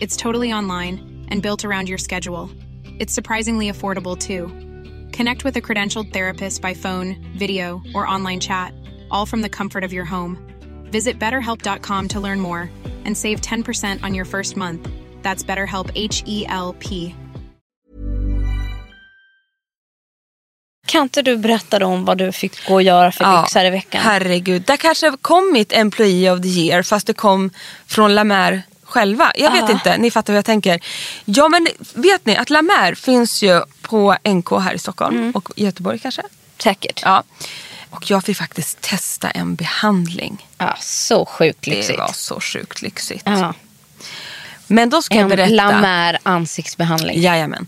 It's 0.00 0.16
totally 0.16 0.52
online 0.52 1.26
and 1.28 1.42
built 1.42 1.64
around 1.64 1.88
your 1.88 1.98
schedule. 1.98 2.50
It's 2.98 3.14
surprisingly 3.14 3.70
affordable 3.70 4.16
too. 4.16 4.48
Connect 5.16 5.44
with 5.44 5.56
a 5.56 5.60
credentialed 5.60 6.12
therapist 6.12 6.62
by 6.62 6.74
phone, 6.74 7.16
video, 7.36 7.82
or 7.94 8.06
online 8.06 8.40
chat, 8.40 8.72
all 9.10 9.26
from 9.26 9.42
the 9.42 9.48
comfort 9.48 9.84
of 9.84 9.92
your 9.92 10.04
home. 10.04 10.38
Visit 10.84 11.18
betterhelp.com 11.18 12.08
to 12.08 12.20
learn 12.20 12.40
more 12.40 12.70
and 13.04 13.16
save 13.16 13.40
10% 13.40 14.02
on 14.04 14.14
your 14.14 14.24
first 14.24 14.56
month. 14.56 14.88
That's 15.22 15.42
BetterHelp 15.42 15.90
H 15.94 16.22
E 16.26 16.46
L 16.48 16.74
P. 16.78 17.14
Kan 20.86 21.02
inte 21.02 21.22
du 21.22 21.36
berätta 21.36 21.86
om 21.86 22.04
vad 22.04 22.18
du 22.18 22.32
fick 22.32 22.66
gå 22.66 22.74
och 22.74 22.82
göra 22.82 23.12
för 23.12 23.42
lyxar 23.42 23.64
i 23.64 23.70
veckan? 23.70 24.00
Herregud, 24.00 24.62
där 24.62 24.76
kanske 24.76 25.16
kom 25.22 25.52
mitt 25.52 25.72
Employee 25.72 26.30
of 26.30 26.40
the 26.40 26.48
year 26.48 26.82
fast 26.82 27.06
det 27.06 27.12
kom 27.12 27.50
från 27.86 28.14
La 28.14 28.24
Mer 28.24 28.62
själva. 28.90 29.32
Jag 29.34 29.50
vet 29.52 29.64
Ah. 29.64 29.72
inte, 29.72 29.96
ni 29.98 30.10
fattar 30.10 30.32
vad 30.32 30.38
jag 30.38 30.44
tänker. 30.44 30.80
Ja 31.24 31.48
men 31.48 31.66
vet 31.94 32.26
ni 32.26 32.36
att 32.36 32.50
La 32.50 32.62
Mer 32.62 32.94
finns 32.94 33.42
ju 33.42 33.62
på 33.82 34.16
NK 34.28 34.50
här 34.60 34.74
i 34.74 34.78
Stockholm 34.78 35.16
Mm. 35.18 35.30
och 35.32 35.48
Göteborg 35.56 35.98
kanske. 35.98 36.22
Säkert. 36.62 37.00
Ja. 37.04 37.22
Och 37.90 38.10
jag 38.10 38.24
fick 38.24 38.36
faktiskt 38.36 38.80
testa 38.80 39.30
en 39.30 39.54
behandling. 39.54 40.46
Ja, 40.58 40.76
så 40.80 41.26
sjukt 41.26 41.58
Det 41.64 41.70
lyxigt. 41.70 41.98
var 41.98 42.12
så 42.14 42.40
sjukt 42.40 42.82
lyxigt. 42.82 43.22
Ja. 43.26 43.54
Men 44.66 44.90
då 44.90 45.02
ska 45.02 45.14
jag 45.14 45.22
En 45.22 45.28
berätta. 45.28 45.54
La 45.54 45.80
Mer 45.80 46.18
ansiktsbehandling. 46.22 47.20
Jajamän. 47.22 47.66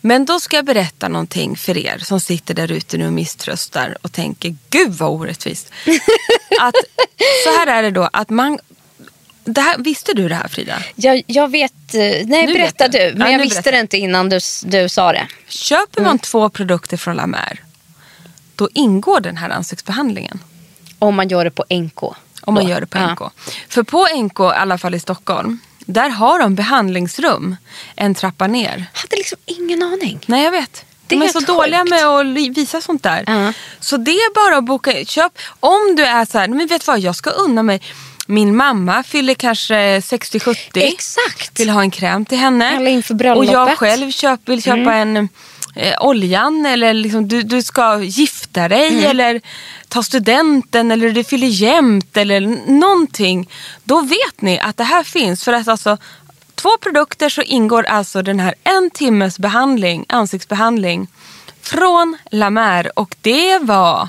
Men 0.00 0.24
då 0.24 0.40
ska 0.40 0.56
jag 0.56 0.64
berätta 0.64 1.08
någonting 1.08 1.56
för 1.56 1.76
er 1.76 1.98
som 1.98 2.20
sitter 2.20 2.54
där 2.54 2.72
ute 2.72 2.96
nu 2.98 3.06
och 3.06 3.12
misströstar 3.12 3.96
och 4.02 4.12
tänker 4.12 4.56
gud 4.70 4.92
vad 4.92 5.10
orättvist. 5.10 5.70
att, 6.60 6.74
så 7.44 7.50
här 7.58 7.66
är 7.66 7.82
det 7.82 7.90
då 7.90 8.08
att 8.12 8.30
man, 8.30 8.58
det 9.52 9.60
här, 9.60 9.78
visste 9.78 10.12
du 10.14 10.28
det 10.28 10.34
här 10.34 10.48
Frida? 10.48 10.82
Jag, 10.94 11.22
jag 11.26 11.50
vet, 11.50 11.94
eh, 11.94 12.00
nej 12.00 12.46
Nu 12.46 12.52
berätta 12.52 12.88
du. 12.88 13.12
Men 13.16 13.26
Ja, 13.26 13.32
jag 13.32 13.38
visste 13.38 13.70
det 13.70 13.80
inte 13.80 13.96
innan 13.96 14.28
du, 14.28 14.38
du 14.64 14.88
sa 14.88 15.12
det. 15.12 15.26
Köper 15.48 16.02
man 16.02 16.18
två 16.18 16.48
produkter 16.48 16.96
från 16.96 17.16
La 17.16 17.26
Mer 17.26 17.60
då 18.54 18.68
ingår 18.74 19.20
den 19.20 19.36
här 19.36 19.50
ansiktsbehandlingen. 19.50 20.40
Om 20.98 21.14
man 21.14 21.28
gör 21.28 21.44
det 21.44 21.50
på 21.50 21.64
NK. 21.70 22.02
Om 22.40 22.54
man 22.54 22.64
Då. 22.64 22.70
gör 22.70 22.80
det 22.80 22.86
på 22.86 22.98
Ja. 22.98 23.12
NK. 23.12 23.32
För 23.68 23.82
på 23.82 24.06
NK, 24.16 24.40
i 24.40 24.42
alla 24.42 24.78
fall 24.78 24.94
i 24.94 25.00
Stockholm, 25.00 25.58
där 25.78 26.08
har 26.08 26.38
de 26.40 26.54
behandlingsrum 26.54 27.56
en 27.96 28.14
trappa 28.14 28.46
ner. 28.46 28.84
hade 28.92 29.16
liksom 29.16 29.38
ingen 29.46 29.82
aning. 29.82 30.18
Nej 30.26 30.44
jag 30.44 30.50
vet. 30.50 30.84
Det 31.06 31.14
är 31.14 31.20
De 31.20 31.24
är 31.26 31.28
så 31.32 31.38
helt 31.38 31.46
dåliga 31.46 31.80
sjukt. 31.80 31.90
med 31.90 32.04
att 32.06 32.56
visa 32.58 32.80
sånt 32.80 33.02
där. 33.02 33.24
Ja. 33.26 33.52
Så 33.80 33.96
det 33.96 34.10
är 34.10 34.34
bara 34.34 34.58
att 34.58 34.64
boka. 34.64 35.04
Köp. 35.04 35.38
Om 35.60 35.94
du 35.96 36.04
är 36.04 36.24
så 36.24 36.38
här, 36.38 36.48
men 36.48 36.66
vet 36.66 36.86
vad 36.86 36.98
jag 37.00 37.16
ska 37.16 37.30
unna 37.30 37.62
mig. 37.62 37.82
Min 38.30 38.56
mamma 38.56 39.02
fyller 39.02 39.34
kanske 39.34 40.00
60-70. 40.00 40.56
Exakt. 40.74 41.60
Vill 41.60 41.70
ha 41.70 41.80
en 41.80 41.90
kräm 41.90 42.24
till 42.24 42.38
henne. 42.38 42.76
Eller 42.76 42.90
inför 42.90 43.14
Och 43.14 43.18
bröllopet. 43.18 43.52
jag 43.52 43.78
själv 43.78 44.10
köp, 44.10 44.48
vill 44.48 44.62
köpa 44.62 44.94
en 44.94 45.28
eh, 45.74 45.94
oljan. 46.00 46.66
Eller 46.66 46.94
liksom, 46.94 47.28
du, 47.28 47.42
du 47.42 47.62
ska 47.62 48.02
gifta 48.02 48.68
dig. 48.68 49.04
Eller 49.06 49.40
ta 49.88 50.02
studenten. 50.02 50.90
Eller 50.90 51.10
du 51.10 51.24
fyller 51.24 51.46
jämnt. 51.46 52.16
Eller 52.16 52.40
någonting. 52.70 53.48
Då 53.84 54.00
vet 54.00 54.40
ni 54.40 54.58
att 54.60 54.76
det 54.76 54.84
här 54.84 55.04
finns. 55.04 55.44
För 55.44 55.52
att 55.52 55.68
alltså 55.68 55.98
två 56.54 56.70
produkter 56.80 57.28
så 57.28 57.42
ingår 57.42 57.82
alltså 57.82 58.22
den 58.22 58.40
här 58.40 58.54
en 58.64 58.90
timmes 58.90 59.38
behandling, 59.38 60.04
ansiktsbehandling 60.08 61.06
från 61.62 62.18
La 62.30 62.50
Mer 62.50 62.90
och 62.94 63.16
det 63.20 63.58
var 63.58 64.08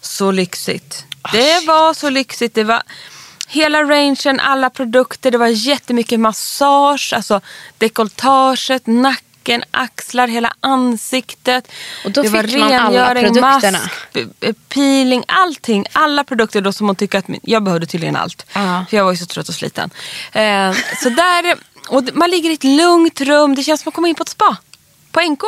så 0.00 0.30
lyxigt. 0.30 1.04
Det 1.32 1.66
var 1.66 1.94
så 1.94 2.10
lyxigt. 2.10 2.54
Det 2.54 2.64
var 2.64 2.82
hela 3.48 3.82
rangen, 3.82 4.40
alla 4.40 4.70
produkter. 4.70 5.30
Det 5.30 5.38
var 5.38 5.46
jättemycket 5.46 6.20
massage, 6.20 7.12
alltså 7.16 7.40
dekolletaget, 7.78 8.86
nacken, 8.86 9.62
axlar, 9.70 10.28
hela 10.28 10.52
ansiktet. 10.60 11.68
Och 12.04 12.10
då 12.10 12.22
det 12.22 12.28
var 12.28 12.42
fick 12.42 12.58
man 12.58 12.72
alla 12.72 13.14
produkterna. 13.14 13.78
mask, 13.80 13.88
p- 14.40 14.52
peeling, 14.68 15.24
allting. 15.28 15.86
Alla 15.92 16.24
produkter 16.24 16.60
då 16.60 16.72
som 16.72 16.86
hon 16.86 16.96
tycker 16.96 17.18
att 17.18 17.24
jag 17.42 17.62
behövde 17.62 17.86
tydligen 17.86 18.16
allt. 18.16 18.46
Ja. 18.52 18.84
För 18.90 18.96
jag 18.96 19.04
var 19.04 19.10
ju 19.12 19.16
så 19.18 19.26
trött 19.26 19.48
och 19.48 19.54
sliten. 19.54 19.90
Eh, 20.32 20.72
så 21.02 21.08
där, 21.08 21.54
och 21.88 22.04
man 22.14 22.30
ligger 22.30 22.50
i 22.50 22.54
ett 22.54 22.64
lugnt 22.64 23.20
rum. 23.20 23.54
Det 23.54 23.62
känns 23.62 23.80
som 23.80 23.88
att 23.88 23.94
komma 23.94 24.08
in 24.08 24.14
på 24.14 24.22
ett 24.22 24.28
spa. 24.28 24.56
På 25.12 25.20
NK. 25.20 25.42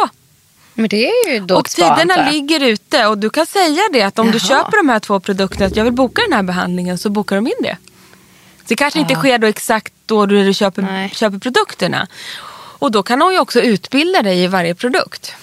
Men 0.75 0.89
det 0.89 1.09
är 1.11 1.31
ju 1.33 1.41
då 1.41 1.57
och 1.57 1.69
spa, 1.69 1.97
tiderna 1.97 2.17
jag. 2.17 2.33
ligger 2.33 2.61
ute. 2.61 3.07
Och 3.07 3.19
du 3.19 3.31
kan 3.31 3.47
säga 3.47 3.83
det 3.93 4.03
att 4.03 4.19
om 4.19 4.31
du 4.31 4.39
Jaha. 4.39 4.49
köper 4.49 4.77
de 4.77 4.89
här 4.89 4.99
två 5.01 5.21
produkterna. 5.21 5.67
Att 5.67 5.77
jag 5.77 5.85
vill 5.85 5.93
boka 5.93 6.23
den 6.23 6.33
här 6.33 6.43
behandlingen. 6.43 6.99
Så 6.99 7.11
bokar 7.11 7.37
de 7.37 7.47
in 7.47 7.53
det. 7.63 7.77
Det 8.71 8.77
kanske 8.77 9.01
inte 9.01 9.15
sker 9.15 9.39
då 9.39 9.47
exakt 9.47 9.93
då 10.07 10.27
du 10.27 10.55
köper, 10.55 10.83
Nej. 10.83 11.11
köper 11.15 11.39
produkterna. 11.39 12.09
Och 12.79 12.91
då 12.91 13.03
kan 13.03 13.23
hon 13.23 13.33
ju 13.33 13.39
också 13.39 13.61
utbilda 13.61 14.23
dig 14.23 14.43
i 14.43 14.47
varje 14.47 14.75
produkt. 14.75 15.35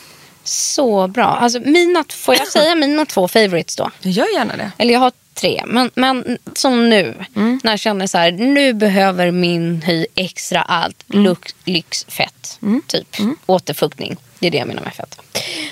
Så 0.43 1.07
bra. 1.07 1.25
Alltså, 1.25 1.59
mina, 1.59 2.03
får 2.09 2.35
jag 2.35 2.47
säga 2.47 2.75
mina 2.75 3.05
två 3.05 3.27
favorites 3.27 3.75
då? 3.75 3.91
Gör 4.01 4.33
gärna 4.33 4.57
det. 4.57 4.71
Eller 4.77 4.93
jag 4.93 4.99
har 4.99 5.11
tre. 5.33 5.63
Men, 5.67 5.91
men 5.95 6.37
som 6.53 6.89
nu. 6.89 7.25
Mm. 7.35 7.59
När 7.63 7.71
jag 7.71 7.79
känner 7.79 8.07
så 8.07 8.17
här. 8.17 8.31
Nu 8.31 8.73
behöver 8.73 9.31
min 9.31 9.81
hy 9.81 10.05
extra 10.15 10.61
allt. 10.61 11.03
Mm. 11.09 11.23
Lux, 11.23 11.55
lyx, 11.65 12.05
fett. 12.07 12.59
Typ. 12.87 13.15
Återfuktning. 13.45 14.17
Det 14.39 14.47
är 14.47 14.51
det 14.51 14.57
jag 14.57 14.67
menar 14.67 14.83
med 14.83 14.93
fett. 14.93 15.19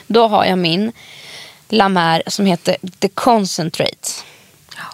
Då 0.08 0.28
har 0.28 0.46
jag 0.46 0.58
min 0.58 0.92
La 1.70 1.90
Mer 1.90 2.24
som 2.28 2.46
heter 2.46 2.78
The 3.00 3.10
Concentrate. 3.10 4.10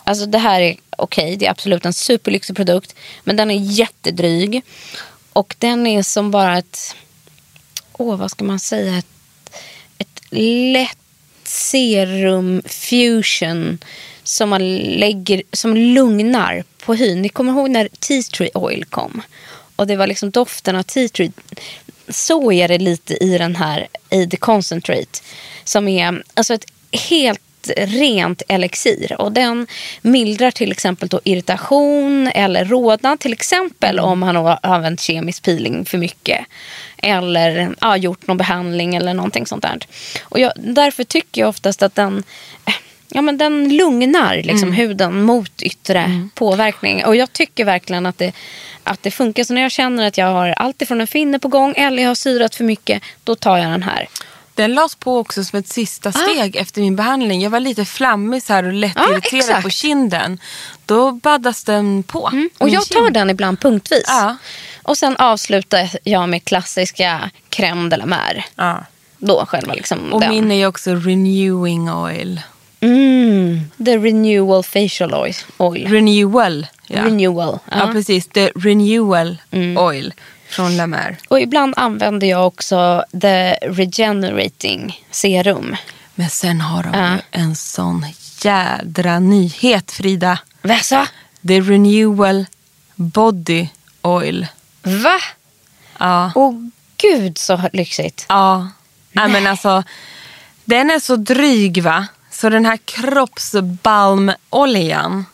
Alltså 0.04 0.26
det 0.26 0.38
här 0.38 0.62
är 0.62 0.76
okej. 0.98 1.36
det 1.36 1.46
är 1.46 1.52
absolut 1.52 1.86
en 1.86 1.94
superlyxig 1.94 2.56
produkt. 2.56 2.96
Men 3.24 3.36
den 3.36 3.52
är 3.52 3.60
jättedryg. 3.60 4.62
Och 5.34 5.56
den 5.60 5.88
är 5.88 6.04
som 6.04 6.32
bara 6.32 6.58
ett... 6.58 6.96
Åh, 7.94 8.16
vad 8.16 8.32
ska 8.32 8.44
man 8.44 8.60
säga? 8.60 8.98
Ett, 8.98 9.06
ett 9.98 10.22
lätt 10.32 10.98
serum 11.44 12.62
fusion 12.66 13.80
som 14.24 14.50
man 14.50 14.78
lägger, 14.78 15.44
som 15.54 15.78
lugnar 15.78 16.64
på 16.86 16.94
hyn. 16.94 17.22
Ni 17.22 17.30
kommer 17.30 17.52
ihåg 17.52 17.70
när 17.70 17.90
tea 18.00 18.22
tree 18.22 18.52
oil 18.54 18.86
kom? 18.86 19.22
Och 19.76 19.88
det 19.88 19.96
var 19.96 20.08
liksom 20.08 20.32
doften 20.32 20.76
av 20.76 20.84
tea 20.84 21.10
tree. 21.10 21.32
Så 22.10 22.52
är 22.52 22.68
det 22.68 22.78
lite 22.78 23.24
i 23.24 23.38
den 23.38 23.56
här, 23.56 23.88
AID 24.10 24.40
concentrate. 24.40 25.20
Som 25.64 25.88
är 25.88 26.24
alltså 26.34 26.54
ett 26.54 26.66
helt 26.92 27.42
rent 27.78 28.42
elixir. 28.48 29.22
Och 29.22 29.32
den 29.32 29.68
mildrar 30.02 30.52
till 30.52 30.72
exempel 30.72 31.08
då 31.08 31.22
irritation 31.24 32.28
eller 32.28 32.66
rodnad. 32.66 33.20
Till 33.20 33.34
exempel 33.34 34.00
om 34.00 34.20
man 34.20 34.36
har 34.36 34.60
använt 34.64 35.02
kemisk 35.02 35.44
peeling 35.44 35.86
för 35.86 35.98
mycket. 35.98 36.46
Eller 36.98 37.76
ja, 37.82 37.98
gjort 37.98 38.28
någon 38.28 38.38
behandling 38.38 38.96
eller 38.96 39.14
någonting 39.14 39.46
sånt 39.46 39.64
där. 39.64 39.80
Och 40.24 40.40
jag, 40.40 40.52
därför 40.56 41.04
tycker 41.04 41.42
jag 41.42 41.50
oftast 41.50 41.84
att 41.84 41.96
den 41.96 42.24
eh, 42.66 42.74
Ja, 43.14 43.22
men 43.22 43.38
den 43.38 43.78
lugnar 43.78 44.42
liksom 44.44 44.72
huden 44.72 45.24
mot 45.24 45.62
yttre 45.62 46.28
påverkning. 46.36 47.06
Och 47.06 47.16
jag 47.16 47.34
tycker 47.34 47.66
verkligen 47.66 48.06
att 48.06 48.18
det, 48.18 48.34
att 48.84 49.04
det 49.04 49.12
funkar. 49.12 49.44
Så 49.44 49.54
när 49.54 49.62
jag 49.62 49.72
känner 49.72 50.08
att 50.08 50.18
jag 50.18 50.26
har 50.26 50.48
allt 50.50 50.82
ifrån 50.82 51.02
en 51.02 51.08
finne 51.08 51.40
på 51.40 51.48
gång 51.48 51.74
eller 51.78 52.04
jag 52.04 52.10
har 52.10 52.16
syrat 52.16 52.56
för 52.56 52.64
mycket, 52.64 53.04
då 53.24 53.36
tar 53.36 53.58
jag 53.58 53.72
den 53.72 53.84
här. 53.84 54.08
Den 54.56 54.74
lades 54.74 54.96
på 54.96 55.18
också 55.18 55.44
som 55.44 55.60
ett 55.60 55.68
sista 55.68 56.12
steg 56.12 56.56
efter 56.56 56.82
min 56.82 56.96
behandling. 56.96 57.42
Jag 57.42 57.50
var 57.50 57.60
lite 57.60 57.86
flammig 57.86 58.44
så 58.44 58.54
här 58.54 58.64
och 58.66 58.74
lätt 58.74 58.98
Ah. 58.98 59.12
Irriterad 59.12 59.40
exakt. 59.42 59.64
på 59.64 59.70
kinden. 59.70 60.40
Då 60.86 61.12
baddas 61.12 61.64
den 61.64 62.04
på. 62.04 62.20
Och 62.20 62.34
min 62.34 62.74
jag 62.74 62.88
tar 62.88 63.04
kind. 63.04 63.14
den 63.14 63.30
ibland 63.30 63.60
punktvis. 63.60 64.04
Ja. 64.08 64.38
Och 64.84 64.98
sen 64.98 65.18
avslutar 65.18 65.90
jag 66.04 66.30
med 66.30 66.46
klassiska 66.46 67.30
crème 67.50 67.90
de 67.90 67.98
la 67.98 68.06
mer. 68.06 68.46
Då 69.18 69.46
själva 69.46 69.74
liksom 69.74 70.14
Och 70.14 70.22
den. 70.22 70.30
min 70.30 70.52
är 70.52 70.68
också 70.68 70.96
renewing 70.96 71.92
oil. 71.92 72.42
Mm, 72.80 73.60
the 73.86 73.98
renewal 73.98 74.64
facial 74.64 75.14
oil. 75.14 75.34
oil. 75.58 75.88
Renewal. 75.88 76.68
Ja, 76.88 77.04
Renewal. 77.06 77.60
ja. 77.72 77.82
Mm. 77.82 77.94
precis. 77.94 78.28
The 78.28 78.52
renewal 78.56 79.38
oil 79.78 80.14
från 80.52 80.78
La 80.78 80.88
Mer. 80.88 81.18
Och 81.28 81.40
ibland 81.42 81.74
använder 81.78 82.28
jag 82.28 82.48
också 82.48 83.06
the 83.22 83.52
regenerating 83.54 85.06
serum. 85.12 85.76
Men 86.16 86.30
sen 86.30 86.62
har 86.62 86.84
de 86.84 86.94
Ja. 87.00 87.14
ju 87.14 87.20
en 87.32 87.56
sån 87.56 88.06
jädra 88.42 89.20
nyhet 89.20 89.92
Frida. 89.92 90.40
Väsa? 90.62 91.08
The 91.48 91.60
renewal 91.62 92.46
body 92.96 93.68
oil. 94.02 94.48
Va? 94.84 95.20
Ja. 96.00 96.32
Åh 96.36 96.54
gud 96.98 97.38
så 97.38 97.62
lyxigt. 97.74 98.26
Ja. 98.30 98.70
Nej, 99.12 99.28
men 99.30 99.48
alltså, 99.48 99.84
den 100.66 100.90
är 100.92 101.00
så 101.00 101.16
dryg 101.16 101.84
va? 101.84 102.08
Så 102.32 102.50
den 102.50 102.66
här 102.66 102.78
kroppsbalmoljan. 102.86 105.26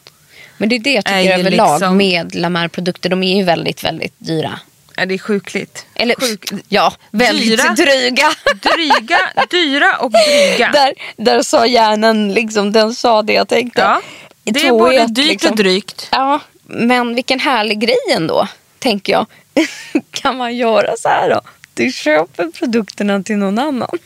Men 0.58 0.69
det 0.69 0.75
är 0.75 0.80
det 0.80 0.93
jag 0.93 1.06
tycker 1.06 1.39
överlag 1.39 1.73
liksom- 1.80 1.97
med 1.97 2.36
La 2.36 2.49
Mer-produkter. 2.49 3.10
De 3.10 3.23
är 3.23 3.38
ju 3.38 3.43
väldigt, 3.43 3.84
väldigt 3.84 4.13
dyra. 4.17 4.60
Ja, 4.99 5.05
det 5.05 5.13
är 5.13 5.17
sjukligt. 5.17 5.86
Eller 5.95 6.15
Sjuk- 6.15 6.63
ja, 6.69 6.93
väldigt 7.12 7.47
Dyra. 7.62 7.71
dryga. 7.73 8.31
Dryga, 8.62 9.19
dyra 9.49 9.97
och 9.97 10.12
dryga. 10.12 10.69
där, 10.73 10.93
där 11.17 11.41
sa 11.41 11.65
hjärnan, 11.65 12.33
liksom, 12.33 12.71
den 12.71 12.95
sa 12.95 13.21
det 13.21 13.33
jag 13.33 13.47
tänkte. 13.47 13.81
Ja, 13.81 14.01
det 14.43 14.60
är 14.63 14.69
två 14.69 14.79
både 14.79 14.95
ett, 14.95 15.15
dyrt 15.15 15.25
liksom. 15.27 15.49
och 15.51 15.55
drygt. 15.57 16.07
Ja, 16.12 16.39
men 16.63 17.15
vilken 17.15 17.39
härlig 17.39 17.79
grej 17.79 17.97
ändå, 18.12 18.47
tänker 18.79 19.13
jag. 19.13 19.25
kan 20.12 20.38
man 20.38 20.55
göra 20.55 20.97
så 20.97 21.10
här 21.10 21.29
då? 21.29 21.41
Du 21.73 21.91
köper 21.91 22.51
produkterna 22.51 23.23
till 23.23 23.38
någon 23.38 23.60
annan 23.60 23.97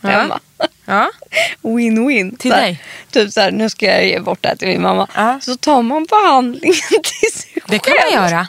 Ja. 0.00 0.08
hemma. 0.08 0.40
Ja. 0.86 1.10
Win-win. 1.62 2.36
Till 2.36 2.50
Så 2.50 2.56
här, 2.56 2.62
dig? 2.62 2.82
Typ 3.10 3.32
så 3.32 3.40
här, 3.40 3.50
nu 3.50 3.70
ska 3.70 3.86
jag 3.86 4.06
ge 4.06 4.20
bort 4.20 4.38
det 4.42 4.48
här 4.48 4.56
till 4.56 4.68
min 4.68 4.82
mamma. 4.82 5.08
Ja. 5.14 5.38
Så 5.42 5.56
tar 5.56 5.82
man 5.82 6.04
behandlingen 6.04 6.74
till 6.88 7.32
sig 7.40 7.50
Det 7.68 7.78
kan 7.78 7.94
själv. 7.94 8.20
man 8.20 8.30
göra. 8.30 8.46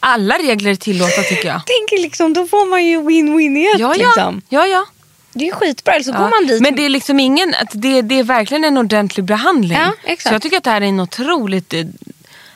Alla 0.00 0.38
regler 0.38 0.70
är 0.70 0.74
tillåtna 0.74 1.22
tycker 1.22 1.48
jag. 1.48 1.60
Tänker 1.66 2.02
liksom, 2.02 2.32
då 2.32 2.46
får 2.46 2.70
man 2.70 2.84
ju 2.86 3.00
win-win 3.00 3.58
i 3.58 3.66
ett. 3.74 3.78
Ja, 3.80 3.94
ja. 3.98 4.06
Liksom. 4.06 4.42
ja, 4.48 4.66
ja. 4.66 4.84
Det 5.32 5.48
är 5.48 5.52
skitbra. 5.52 5.94
Eller 5.94 6.04
så 6.04 6.10
Ja. 6.10 6.18
går 6.18 6.28
man 6.40 6.46
dit. 6.46 6.62
Men 6.62 6.76
det 6.76 6.84
är 6.84 6.88
liksom 6.88 7.20
ingen, 7.20 7.54
att 7.62 7.68
det, 7.72 8.02
det 8.02 8.18
är 8.18 8.22
verkligen 8.22 8.64
en 8.64 8.78
ordentlig 8.78 9.24
behandling. 9.24 9.78
Ja, 9.78 9.92
exakt. 10.04 10.28
Så 10.28 10.34
jag 10.34 10.42
tycker 10.42 10.56
att 10.56 10.64
det 10.64 10.70
här 10.70 10.80
är 10.80 10.86
en 10.86 11.00
otroligt 11.00 11.74
eh, 11.74 11.84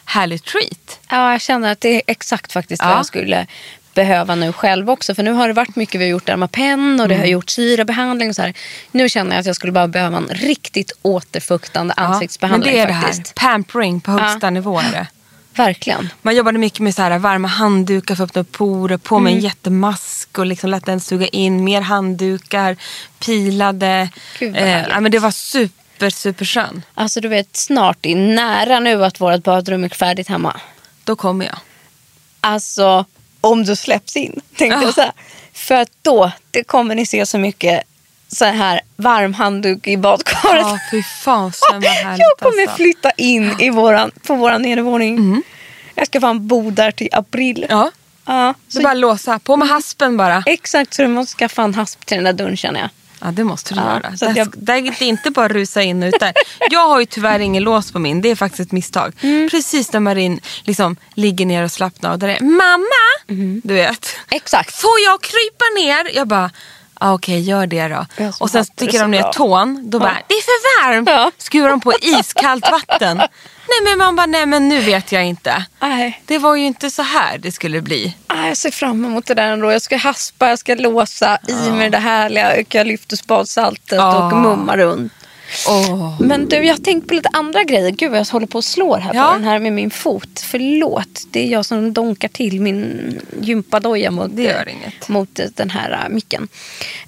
härlig 0.05 0.45
treat. 0.45 1.01
Ja, 1.11 1.33
jag 1.33 1.41
känner 1.41 1.73
att 1.73 1.81
det 1.81 1.89
är 1.97 2.03
exakt 2.07 2.53
faktiskt 2.53 2.83
vad 2.83 2.93
Ja. 2.93 2.97
jag 2.97 3.07
skulle 3.07 3.47
behöva 3.95 4.35
nu 4.35 4.53
själv 4.53 4.91
också. 4.91 5.15
För 5.15 5.23
nu 5.23 5.33
har 5.33 5.49
det 5.49 5.55
varit 5.55 5.77
mycket, 5.77 6.01
vi 6.01 6.05
har 6.05 6.11
gjort 6.11 6.27
Dermapen 6.27 7.01
och 7.01 7.09
det 7.09 7.15
har 7.15 7.21
Mm. 7.21 7.31
gjort 7.33 7.51
syrabehandling 7.51 8.29
och 8.29 8.37
så 8.37 8.43
här. 8.43 8.55
Nu 8.91 9.09
känner 9.09 9.31
jag 9.37 9.41
att 9.41 9.47
jag 9.47 9.57
skulle 9.57 9.73
bara 9.73 9.89
behöva 9.89 10.17
en 10.17 10.29
riktigt 10.29 10.93
återfuktande 11.03 11.95
Ja, 11.97 12.03
Men 12.03 12.13
ansiktsbehandling 12.13 12.73
det 12.75 12.79
är 12.81 12.87
det 12.87 12.95
faktiskt. 12.95 13.39
här, 13.39 13.49
pampering 13.53 14.01
på 14.01 14.11
högsta 14.11 14.51
nivå 14.51 14.79
är 14.79 14.93
det. 14.93 15.07
Verkligen. 15.55 16.09
Man 16.23 16.37
jobbade 16.37 16.59
mycket 16.59 16.81
med 16.81 16.95
så 16.95 17.03
här 17.03 17.19
varma 17.19 17.49
handdukar 17.49 18.15
för 18.15 18.25
att 18.25 18.31
öppna 18.31 18.41
upp 18.43 18.53
porer, 18.53 18.97
på 18.97 19.19
med 19.19 19.31
Mm. 19.31 19.39
en 19.39 19.45
jättemask 19.45 20.39
och 20.39 20.47
liksom 20.47 20.71
lät 20.71 20.87
den 20.87 21.01
suga 21.01 21.27
in 21.27 21.65
mer 21.65 21.81
handdukar, 21.81 22.77
pilade. 23.25 24.09
Gud, 24.39 24.53
vad 24.55 24.63
eh, 24.63 24.87
ja, 24.89 25.01
men 25.01 25.13
det 25.13 25.19
var 25.19 25.31
super, 25.31 26.11
super 26.11 26.45
skön. 26.45 26.83
Alltså 26.95 27.21
du 27.21 27.29
vet, 27.29 27.57
snart 27.57 28.07
är 28.07 28.17
nära 28.17 28.81
nu 28.81 29.05
att 29.05 29.21
vårt 29.21 29.43
badrum 29.43 29.85
är 29.85 29.89
färdigt 29.89 30.29
hemma. 30.29 30.61
Då 31.05 31.17
kommer 31.17 31.47
jag. 31.47 31.57
Alltså, 32.41 33.05
om 33.41 33.65
du 33.65 33.77
släpps 33.77 34.17
in, 34.17 34.41
tänkte 34.57 34.79
Ja. 34.81 34.83
jag 34.83 34.95
säga. 34.95 35.13
För 35.53 35.75
att 35.75 35.91
då 36.03 36.33
det 36.51 36.65
kommer 36.65 36.95
ni 36.95 37.07
se 37.07 37.27
så 37.27 37.39
mycket 37.39 37.83
så 38.33 38.45
här 38.45 38.81
varm 38.97 39.35
handduk 39.35 39.87
i 39.87 39.97
badkaret. 39.97 40.63
Ja, 40.63 40.79
fy 40.91 41.03
fasen 41.25 41.81
vad 41.81 41.85
härligt 42.05 42.19
jag 42.21 42.39
kommer 42.51 42.63
alltså. 42.63 42.77
flytta 42.77 43.11
in 43.11 43.55
i 43.61 43.71
våran, 43.71 44.11
på 44.27 44.35
vår 44.35 44.59
nedervåning. 44.59 45.43
Jag 45.95 46.07
ska 46.07 46.21
fan 46.21 46.47
bo 46.47 46.71
där 46.71 46.91
till 46.91 47.09
april. 47.13 47.67
Ja, 47.69 47.91
Ja, 48.27 48.55
så 48.69 48.77
så 48.77 48.83
bara 48.83 48.95
låsa. 48.95 49.39
På 49.39 49.57
med 49.57 49.69
haspen 49.69 50.17
bara. 50.17 50.43
Exakt, 50.47 50.95
så 50.95 51.03
du 51.03 51.09
måste 51.09 51.37
skaffa 51.37 51.63
en 51.63 51.75
hasp 51.75 52.07
till 52.07 52.17
den 52.17 52.25
där 52.25 52.33
dörren 52.33 52.57
känner 52.57 52.81
jag. 52.81 52.89
Ja, 53.23 53.27
det 53.27 53.45
måste 53.45 53.75
du 53.75 53.81
Ja, 53.81 53.87
göra. 54.03 54.17
så 54.17 54.27
att 54.27 54.35
Där, 54.35 54.41
jag- 54.41 54.55
där 54.57 54.75
är 54.75 54.95
det 54.99 55.05
inte 55.05 55.31
bara 55.31 55.49
rusa 55.49 55.83
in 55.83 56.03
och 56.03 56.07
ut 56.09 56.21
där. 56.21 56.33
Jag 56.71 56.89
har 56.89 57.01
ju 57.01 57.07
tyvärr 57.07 57.39
ingen 57.41 57.63
lås 57.63 57.93
på 57.93 57.99
min. 57.99 58.21
Det 58.23 58.29
är 58.31 58.37
faktiskt 58.37 58.61
ett 58.61 58.73
misstag. 58.73 59.13
Mm. 59.21 59.49
Precis 59.51 59.93
när 59.93 60.01
Marin 60.01 60.41
liksom 60.65 60.97
ligger 61.15 61.47
ner 61.47 61.65
och 61.65 61.73
slappnar 61.73 62.11
av. 62.13 62.19
Där 62.19 62.29
är 62.29 62.41
mamma! 62.41 63.41
Mm. 63.41 63.61
Du 63.65 63.75
vet. 63.75 64.07
Exakt. 64.31 64.75
Får 64.81 65.01
jag 65.07 65.21
krypa 65.23 65.65
ner? 65.81 66.17
Jag 66.17 66.29
bara, 66.29 66.51
ah, 67.01 67.13
okej 67.15 67.41
gör 67.41 67.67
det 67.67 67.89
då. 67.89 68.07
Och 68.41 68.51
sen 68.51 68.65
sticker 68.65 69.01
de 69.01 69.11
ner 69.11 69.23
bra. 69.23 69.33
tån. 69.33 69.91
Då 69.91 69.99
bara, 69.99 70.19
det 70.29 70.35
är 70.35 70.43
för 70.43 70.83
varmt. 70.93 71.09
Ja. 71.09 71.31
Skruvar 71.39 71.69
de 71.69 71.81
på 71.81 71.93
iskallt 72.03 72.71
vatten. 72.71 73.17
Nej 73.69 73.81
men 73.85 73.99
man 73.99 74.17
bara, 74.17 74.27
nej 74.27 74.47
men 74.47 74.69
nu 74.69 74.81
vet 74.81 75.13
jag 75.13 75.25
inte. 75.25 75.65
Nej, 75.81 76.23
Det 76.27 76.39
var 76.39 76.55
ju 76.57 76.65
inte 76.67 76.91
så 76.91 77.03
här 77.03 77.39
det 77.39 77.53
skulle 77.53 77.81
bli. 77.83 78.17
nej, 78.35 78.49
jag 78.49 78.57
ser 78.57 78.71
fram 78.71 79.05
emot 79.05 79.27
det 79.27 79.35
där 79.35 79.47
ändå. 79.53 79.73
Jag 79.73 79.83
ska 79.83 79.97
haspa, 79.97 80.49
jag 80.49 80.59
ska 80.59 80.75
låsa 80.75 81.39
i 81.49 81.71
med 81.71 81.93
det 81.93 81.99
härliga 81.99 82.53
eukalyptusbadsaltet 82.53 83.99
Ja. 83.99 84.27
och 84.27 84.33
mumma 84.37 84.77
runt. 84.77 85.13
Åh. 85.69 86.23
Men 86.23 86.49
du, 86.49 86.57
jag 86.57 86.75
har 86.75 86.79
tänkt 86.83 87.09
på 87.09 87.15
lite 87.15 87.29
andra 87.33 87.65
grejer. 87.65 87.91
Gud 87.91 88.11
vad 88.11 88.21
jag 88.21 88.25
håller 88.25 88.47
på 88.47 88.59
och 88.59 88.65
slår 88.65 88.99
här 88.99 89.15
Ja. 89.15 89.27
på 89.27 89.33
den 89.33 89.45
här 89.45 89.59
med 89.59 89.73
min 89.73 89.91
fot. 89.91 90.41
Förlåt, 90.51 91.23
det 91.31 91.41
är 91.47 91.49
jag 91.53 91.67
som 91.67 91.93
donkar 91.93 92.29
till 92.29 92.61
min 92.61 93.21
gympadoja 93.41 94.11
mot, 94.11 94.31
mot 95.09 95.41
den 95.55 95.71
här 95.71 95.91
äh, 95.91 96.09
micken. 96.15 96.49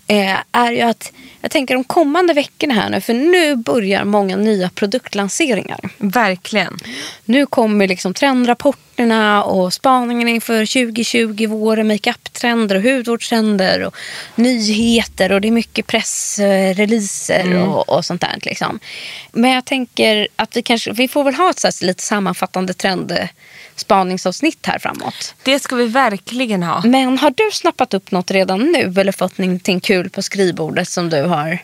Eh, 0.06 0.36
är 0.52 0.72
ju 0.72 0.80
att 0.80 1.12
jag 1.40 1.50
tänker 1.50 1.74
de 1.74 1.84
kommande 1.84 2.32
veckorna 2.34 2.74
här 2.74 2.90
nu, 2.90 3.00
för 3.00 3.14
nu 3.14 3.56
börjar 3.56 4.04
många 4.04 4.36
nya 4.36 4.70
produktlanseringar. 4.74 5.80
Verkligen. 5.98 6.78
Nu 7.24 7.46
kommer 7.46 7.88
liksom 7.88 8.14
trendrapporterna 8.96 9.44
och 9.44 9.72
spaningen 9.72 10.28
inför 10.28 10.66
2020, 10.66 11.46
våren, 11.46 11.86
makeup-trender 11.86 12.76
och 12.76 12.82
hudvårdstrender 12.82 13.84
och 13.84 13.96
nyheter 14.34 15.32
och 15.32 15.40
det 15.40 15.48
är 15.48 15.52
mycket 15.52 15.86
pressreleaser 15.86 17.68
och, 17.68 17.88
och 17.88 18.04
sånt 18.04 18.20
där. 18.20 18.38
Liksom. 18.42 18.80
Men 19.32 19.50
jag 19.50 19.64
tänker 19.64 20.28
att 20.36 20.56
vi 20.56 20.62
kanske, 20.62 20.92
vi 20.92 21.08
får 21.08 21.24
väl 21.24 21.34
ha 21.34 21.50
ett 21.50 21.58
så 21.58 21.66
här 21.66 21.86
lite 21.86 22.02
sammanfattande 22.02 22.74
trendspaningsavsnitt 22.74 24.66
här 24.66 24.78
framåt. 24.78 25.34
Det 25.42 25.58
ska 25.58 25.76
vi 25.76 25.86
verkligen 25.86 26.62
ha. 26.62 26.82
Men 26.84 27.18
har 27.18 27.30
du 27.30 27.50
snappat 27.52 27.94
upp 27.94 28.10
något 28.10 28.30
redan 28.30 28.60
nu 28.60 29.00
eller 29.00 29.12
fått 29.12 29.38
någonting 29.38 29.80
kul 29.80 30.10
på 30.10 30.22
skrivbordet 30.22 30.88
som 30.88 31.10
du 31.10 31.22
har 31.22 31.58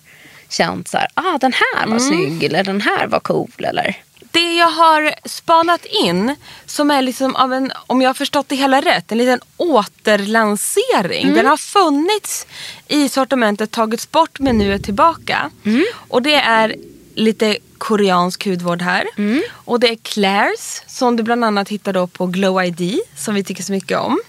känt 0.51 0.89
så 0.89 0.99
här, 0.99 1.09
ah 1.15 1.39
den 1.39 1.53
här 1.53 1.87
var 1.87 1.99
snygg 1.99 2.45
eller 2.45 2.65
den 2.65 2.81
här 2.81 3.07
var 3.07 3.21
cool 3.21 3.51
eller? 3.59 3.97
Det 4.31 4.55
jag 4.57 4.71
har 4.71 5.15
spanat 5.25 5.85
in, 5.85 6.37
som 6.67 6.91
är 6.91 7.03
liksom 7.03 7.37
av 7.37 7.53
en, 7.53 7.73
om 7.87 8.03
jag 8.03 8.09
har 8.09 8.15
förstått 8.15 8.49
det 8.49 8.57
hela 8.57 8.81
rätt, 8.81 9.13
en 9.13 9.19
liten 9.19 9.41
återlansering. 9.57 11.35
Den 11.35 11.47
har 11.47 11.57
funnits 11.57 12.47
i 12.89 13.09
sortimentet, 13.09 13.71
tagits 13.71 14.11
bort 14.11 14.39
men 14.41 14.59
nu 14.59 14.75
är 14.75 14.79
tillbaka. 14.79 15.51
Och 16.09 16.23
det 16.23 16.35
är 16.35 16.75
lite 17.15 17.59
koreansk 17.79 18.47
hudvård 18.47 18.83
här. 18.83 19.05
Och 19.53 19.81
det 19.81 19.89
är 19.89 19.97
Clairs 19.97 20.83
som 20.87 21.17
du 21.17 21.23
bland 21.23 21.45
annat 21.45 21.69
hittar 21.69 21.93
då 21.93 22.07
på 22.07 22.27
Glow 22.27 22.65
ID 22.65 23.01
som 23.17 23.35
vi 23.35 23.45
tycker 23.45 23.63
så 23.63 23.73
mycket 23.73 23.99
om. 23.99 24.21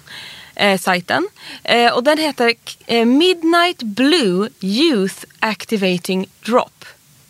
Eh, 0.56 0.80
sajten. 0.80 1.28
Eh, 1.64 1.94
och 1.94 2.04
den 2.04 2.18
heter 2.18 2.54
eh, 2.86 3.06
Midnight 3.06 3.84
Blue 3.84 4.50
Youth 4.62 5.16
Activating 5.40 6.28
Drop. 6.46 6.86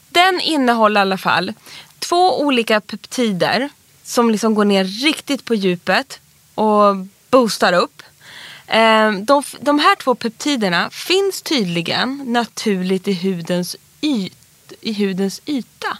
Den 0.10 0.39
innehåller 0.39 0.99
i 0.99 1.01
alla 1.01 1.17
fall 1.17 1.53
två 2.10 2.41
olika 2.41 2.82
peptider 2.82 3.69
som 4.04 4.30
liksom 4.30 4.56
går 4.56 4.65
ner 4.65 4.84
riktigt 4.84 5.45
på 5.45 5.56
djupet 5.56 6.19
och 6.56 6.95
boostar 7.30 7.74
upp. 7.74 8.02
Eh, 8.67 9.12
De, 9.12 9.43
de 9.62 9.80
här 9.80 9.95
två 9.95 10.15
peptiderna 10.15 10.89
finns 10.89 11.41
tydligen 11.41 12.24
naturligt 12.28 13.08
i 13.08 13.13
hudens, 13.13 13.76
yt, 14.02 14.34
i 14.82 14.93
hudens 14.93 15.41
yta. 15.45 15.98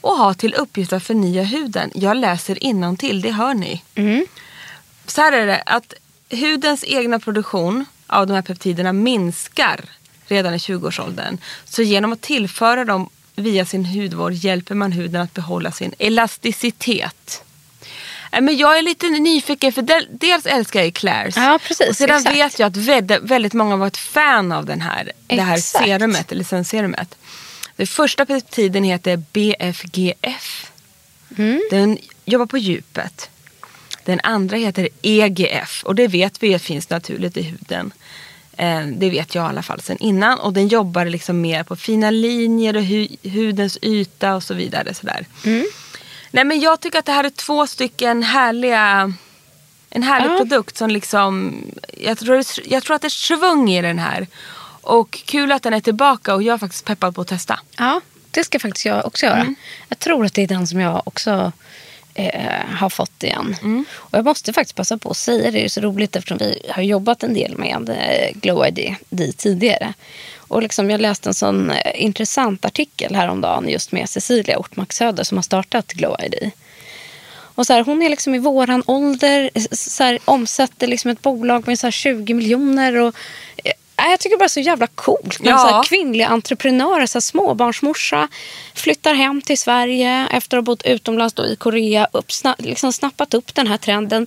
Och 0.00 0.16
har 0.16 0.34
till 0.34 0.54
uppgift 0.54 0.92
att 0.92 1.02
förnya 1.02 1.42
huden. 1.42 1.90
Jag 1.94 2.16
läser 2.16 2.96
till, 2.96 3.20
det 3.20 3.30
hör 3.30 3.54
ni. 3.54 3.82
Så 5.06 5.20
här 5.20 5.32
är 5.32 5.46
det, 5.46 5.62
att 5.66 5.94
hudens 6.30 6.84
egna 6.86 7.18
produktion 7.18 7.84
av 8.06 8.26
de 8.26 8.34
här 8.34 8.42
peptiderna 8.42 8.92
minskar 8.92 9.80
redan 10.26 10.54
i 10.54 10.58
20-årsåldern. 10.58 11.38
Så 11.64 11.82
genom 11.82 12.12
att 12.12 12.20
tillföra 12.20 12.84
dem 12.84 13.10
via 13.36 13.64
sin 13.66 13.84
hudvård 13.84 14.32
hjälper 14.32 14.74
man 14.74 14.92
huden 14.92 15.20
att 15.20 15.34
behålla 15.34 15.72
sin 15.72 15.94
elasticitet. 15.98 17.42
Eh, 18.32 18.40
Men 18.40 18.56
jag 18.56 18.78
är 18.78 18.82
lite 18.82 19.08
nyfiken 19.08 19.72
för 19.72 19.82
del- 19.82 20.08
dels 20.10 20.46
älskar 20.46 20.80
jag 20.80 20.86
ju 20.86 20.92
Clairs. 20.92 21.36
Ja, 21.36 21.58
precis, 21.68 21.88
Och 21.90 21.96
sedan 21.96 22.16
exakt. 22.16 22.36
vet 22.36 22.58
jag 22.58 22.66
att 22.66 22.76
väldigt, 23.22 23.52
många 23.52 23.76
var 23.76 23.86
ett 23.86 23.96
fan 23.96 24.52
av 24.52 24.64
den 24.66 24.80
här, 24.80 25.12
det 25.26 25.40
här 25.42 25.56
serumet, 25.56 26.32
eller 26.32 26.44
senserumet. 26.44 27.14
Den 27.76 27.86
första 27.86 28.26
peptiden 28.26 28.84
heter 28.84 29.16
BFGF. 29.32 30.70
Den 31.70 31.98
jobbar 32.24 32.46
på 32.46 32.58
djupet. 32.58 33.28
Den 34.04 34.20
andra 34.22 34.56
heter 34.56 34.88
EGF 35.02 35.82
och 35.84 35.94
det 35.94 36.08
vet 36.08 36.42
vi 36.42 36.54
att 36.54 36.62
finns 36.62 36.90
naturligt 36.90 37.36
i 37.36 37.42
huden. 37.42 37.92
Eh, 38.56 38.86
Det 38.86 39.10
vet 39.10 39.34
jag 39.34 39.44
i 39.44 39.48
alla 39.48 39.62
fall 39.62 39.80
sen 39.80 39.96
innan. 39.98 40.38
Och 40.38 40.52
den 40.52 40.68
jobbar 40.68 41.04
liksom 41.04 41.40
mer 41.40 41.62
på 41.64 41.76
fina 41.76 42.10
linjer 42.10 42.76
och 42.76 42.82
hu- 42.82 43.30
hudens 43.30 43.78
yta 43.82 44.34
och 44.34 44.42
så 44.42 44.54
vidare. 44.54 44.94
Sådär. 44.94 45.26
Nej, 46.30 46.44
men 46.44 46.60
jag 46.60 46.80
tycker 46.80 46.98
att 46.98 47.04
det 47.04 47.12
här 47.12 47.24
är 47.24 47.30
två 47.30 47.66
stycken 47.66 48.22
härliga 48.22 49.12
en 49.90 50.02
härlig 50.02 50.30
Ja. 50.30 50.36
produkt 50.36 50.76
som 50.76 50.90
liksom, 50.90 51.54
jag 51.98 52.18
tror, 52.18 52.42
jag 52.64 52.82
tror 52.82 52.96
att 52.96 53.02
det 53.02 53.08
är 53.08 53.36
svung 53.36 53.70
i 53.70 53.82
den 53.82 53.98
här. 53.98 54.26
Och 54.84 55.10
kul 55.24 55.52
att 55.52 55.62
den 55.62 55.74
är 55.74 55.80
tillbaka 55.80 56.34
och 56.34 56.42
jag 56.42 56.54
är 56.54 56.58
faktiskt 56.58 56.84
peppad 56.84 57.14
på 57.14 57.20
att 57.20 57.28
testa. 57.28 57.60
Ja, 57.78 58.00
det 58.30 58.44
ska 58.44 58.58
faktiskt 58.58 58.86
jag 58.86 59.06
också 59.06 59.26
göra. 59.26 59.40
Mm. 59.40 59.54
Jag 59.88 59.98
tror 59.98 60.24
att 60.26 60.34
det 60.34 60.42
är 60.42 60.46
den 60.46 60.66
som 60.66 60.80
jag 60.80 61.02
också 61.04 61.52
eh, 62.14 62.66
har 62.76 62.90
fått 62.90 63.22
igen. 63.22 63.56
Mm. 63.62 63.84
Och 63.94 64.18
jag 64.18 64.24
måste 64.24 64.52
faktiskt 64.52 64.76
passa 64.76 64.98
på 64.98 65.10
att 65.10 65.16
säga 65.16 65.42
det. 65.44 65.50
Det 65.50 65.64
är 65.64 65.68
så 65.68 65.80
roligt 65.80 66.16
eftersom 66.16 66.38
vi 66.38 66.62
har 66.70 66.82
jobbat 66.82 67.22
en 67.22 67.34
del 67.34 67.58
med 67.58 67.88
eh, 67.88 68.30
Glow 68.40 68.66
ID 68.66 68.94
tidigare. 69.36 69.92
Och 70.36 70.62
liksom 70.62 70.90
jag 70.90 71.00
läste 71.00 71.28
en 71.28 71.34
sån 71.34 71.70
eh, 71.70 72.02
intressant 72.02 72.64
artikel 72.64 73.14
häromdagen 73.14 73.68
just 73.68 73.92
med 73.92 74.08
Cecilia 74.08 74.58
Ortmark 74.58 74.92
Söder 74.92 75.24
som 75.24 75.38
har 75.38 75.42
startat 75.42 75.92
Glow 75.92 76.16
ID. 76.24 76.50
Och 77.54 77.66
så 77.66 77.72
här, 77.72 77.84
hon 77.84 78.02
är 78.02 78.08
liksom 78.08 78.34
i 78.34 78.38
våran 78.38 78.82
ålder, 78.86 79.50
s- 79.54 79.94
så 79.96 80.04
här, 80.04 80.18
omsätter 80.24 80.86
liksom 80.86 81.10
ett 81.10 81.22
bolag 81.22 81.66
med 81.66 81.78
så 81.78 81.86
här 81.86 81.90
20 81.92 82.34
miljoner. 82.34 82.96
Och, 82.96 83.14
eh, 84.04 84.10
jag 84.10 84.20
tycker 84.20 84.36
bara 84.36 84.48
så 84.48 84.60
jävla 84.60 84.86
coolt 84.86 85.40
med 85.40 85.50
Ja. 85.52 85.58
så 85.58 85.66
här 85.66 85.82
kvinnliga 85.82 86.28
entreprenörer. 86.28 87.06
Så 87.06 87.16
här, 87.16 87.20
småbarnsmorsa 87.20 88.28
flyttar 88.74 89.14
hem 89.14 89.42
till 89.42 89.58
Sverige 89.58 90.28
efter 90.30 90.56
att 90.56 90.60
ha 90.60 90.64
bott 90.64 90.82
utomlands 90.82 91.34
då, 91.34 91.46
i 91.46 91.56
Korea. 91.56 92.08
Upp, 92.12 92.32
sna, 92.32 92.54
liksom 92.58 92.92
snappat 92.92 93.34
upp 93.34 93.54
den 93.54 93.66
här 93.66 93.76
trenden. 93.76 94.26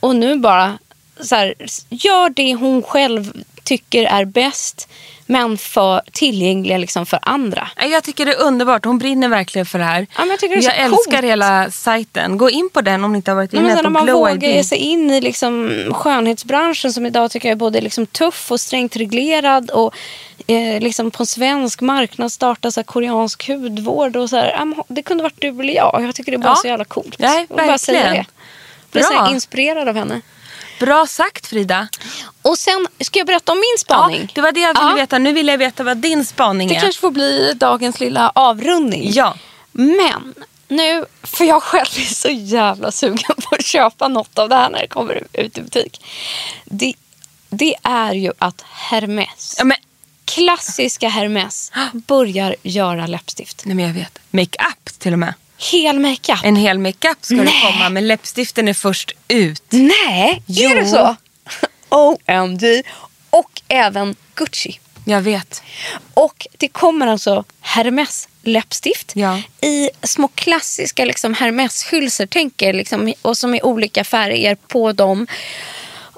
Och 0.00 0.16
nu 0.16 0.36
bara 0.36 0.78
så 1.20 1.34
här, 1.34 1.54
gör 1.88 2.28
det 2.30 2.54
hon 2.54 2.82
själv 2.82 3.42
tycker 3.64 4.04
är 4.04 4.24
bäst. 4.24 4.88
Men 5.30 5.58
för, 5.58 6.02
tillgängliga 6.12 6.78
liksom 6.78 7.06
för 7.06 7.18
andra. 7.22 7.68
Jag 7.90 8.04
tycker 8.04 8.26
det 8.26 8.32
är 8.32 8.40
underbart. 8.42 8.84
Hon 8.84 8.98
brinner 8.98 9.28
verkligen 9.28 9.66
för 9.66 9.78
det 9.78 9.84
här. 9.84 10.06
Ja, 10.18 10.24
jag 10.26 10.38
tycker 10.38 10.56
det 10.56 10.60
är 10.66 10.70
så 10.70 10.70
älskar 10.70 11.10
coolt. 11.12 11.24
hela 11.24 11.70
sajten. 11.70 12.38
Gå 12.38 12.50
in 12.50 12.68
på 12.72 12.80
den 12.80 13.04
om 13.04 13.12
ni 13.12 13.16
inte 13.16 13.30
har 13.30 13.36
varit 13.36 13.52
inne 13.52 13.62
men 13.62 13.70
sen 13.70 13.76
när 13.76 13.82
på 13.84 13.90
man 13.90 14.04
Glow 14.04 14.16
vågar 14.18 14.48
ge 14.48 14.64
sig 14.64 14.78
in 14.78 15.10
i 15.10 15.20
liksom 15.20 15.70
skönhetsbranschen 15.94 16.92
som 16.92 17.06
idag 17.06 17.30
tycker 17.30 17.48
jag 17.48 17.52
är 17.56 17.58
både 17.58 17.80
liksom 17.80 18.06
tuff 18.06 18.50
och 18.52 18.60
strängt 18.60 18.96
reglerad 18.96 19.70
och 19.70 19.94
eh, 20.46 20.80
liksom 20.80 21.10
på 21.10 21.22
en 21.22 21.26
svensk 21.26 21.80
marknad 21.80 22.32
starta 22.32 22.70
så 22.70 22.82
koreansk 22.84 23.48
hudvård 23.48 24.16
och 24.16 24.30
så 24.30 24.36
här, 24.36 24.74
det 24.88 25.02
kunde 25.02 25.22
varit 25.22 25.40
du 25.40 25.48
eller 25.48 25.74
jag. 25.74 26.00
Jag 26.06 26.14
tycker 26.14 26.32
det 26.32 26.36
är 26.36 26.42
bara 26.42 26.48
Ja. 26.48 26.56
så 26.56 26.68
jävla 26.68 26.84
coolt. 26.84 27.14
Nej, 27.18 27.46
Jag 27.48 27.56
vill 27.56 27.66
bara 27.66 27.78
säga 27.78 28.00
verkligen. 28.02 28.24
det. 28.24 28.98
Jag 28.98 29.10
blir 29.10 29.26
så 29.26 29.32
inspirerad 29.32 29.88
av 29.88 29.94
henne. 29.96 30.20
Bra 30.80 31.06
sagt 31.06 31.46
Frida. 31.46 31.88
Och 32.42 32.58
sen 32.58 32.86
ska 33.00 33.18
jag 33.18 33.26
berätta 33.26 33.52
om 33.52 33.58
min 33.58 33.78
spaning. 33.78 34.20
Ja, 34.20 34.28
det 34.34 34.40
var 34.40 34.52
det 34.52 34.60
jag 34.60 34.74
ville 34.74 34.90
Ja. 34.90 34.94
veta. 34.96 35.18
Nu 35.18 35.32
vill 35.32 35.48
jag 35.48 35.58
veta 35.58 35.82
vad 35.82 35.96
din 35.96 36.24
spaning 36.24 36.68
Det 36.68 36.76
är. 36.76 36.80
kanske 36.80 37.00
får 37.00 37.10
bli 37.10 37.52
dagens 37.56 38.00
lilla 38.00 38.32
avrundning. 38.34 39.10
Ja. 39.12 39.34
Men 39.72 40.34
nu, 40.68 41.04
för 41.22 41.44
jag 41.44 41.62
själv 41.62 41.86
är 41.96 42.14
så 42.14 42.28
jävla 42.28 42.92
sugen 42.92 43.34
på 43.48 43.54
att 43.54 43.64
köpa 43.64 44.08
något 44.08 44.38
av 44.38 44.48
det 44.48 44.54
här 44.54 44.70
när 44.70 44.80
det 44.80 44.88
kommer 44.88 45.22
ut 45.32 45.58
i 45.58 45.62
butik. 45.62 46.04
Det, 46.64 46.94
det 47.50 47.74
är 47.82 48.12
ju 48.12 48.32
att 48.38 48.60
Hermes, 48.70 49.54
ja 49.58 49.64
men, 49.64 49.76
klassiska 50.24 51.08
Hermes, 51.08 51.72
börjar 51.92 52.56
göra 52.62 53.06
läppstift. 53.06 53.62
nej 53.64 53.74
men 53.76 53.84
jag 53.86 53.92
vet. 53.94 54.18
Makeup 54.30 54.98
till 54.98 55.12
och 55.12 55.18
med. 55.18 55.34
Hel 55.58 55.98
makeup. 55.98 56.38
En 56.44 56.56
hel 56.56 56.78
makeup 56.78 57.16
ska 57.24 57.34
det 57.34 57.42
Nej. 57.44 57.62
komma 57.62 57.88
men 57.88 58.06
läppstiften 58.08 58.68
är 58.68 58.74
först 58.74 59.12
ut. 59.28 59.62
Nej, 59.70 60.42
Jo. 60.46 60.70
är 60.70 60.74
det 60.74 60.86
så? 60.86 61.16
OMG. 61.88 62.82
Och 63.30 63.60
även 63.68 64.16
Gucci. 64.34 64.78
Jag 65.04 65.20
vet. 65.20 65.62
Och 66.14 66.46
det 66.56 66.68
kommer 66.68 67.06
alltså 67.06 67.44
Hermes 67.60 68.28
läppstift 68.42 69.12
Ja. 69.14 69.42
i 69.60 69.90
små 70.02 70.28
klassiska 70.28 71.04
liksom 71.04 71.34
Hermes-hylsor 71.34 72.26
tänk 72.30 72.62
er, 72.62 72.72
liksom, 72.72 73.14
och 73.22 73.38
som 73.38 73.54
är 73.54 73.66
olika 73.66 74.04
färger 74.04 74.54
på 74.54 74.92
dem. 74.92 75.26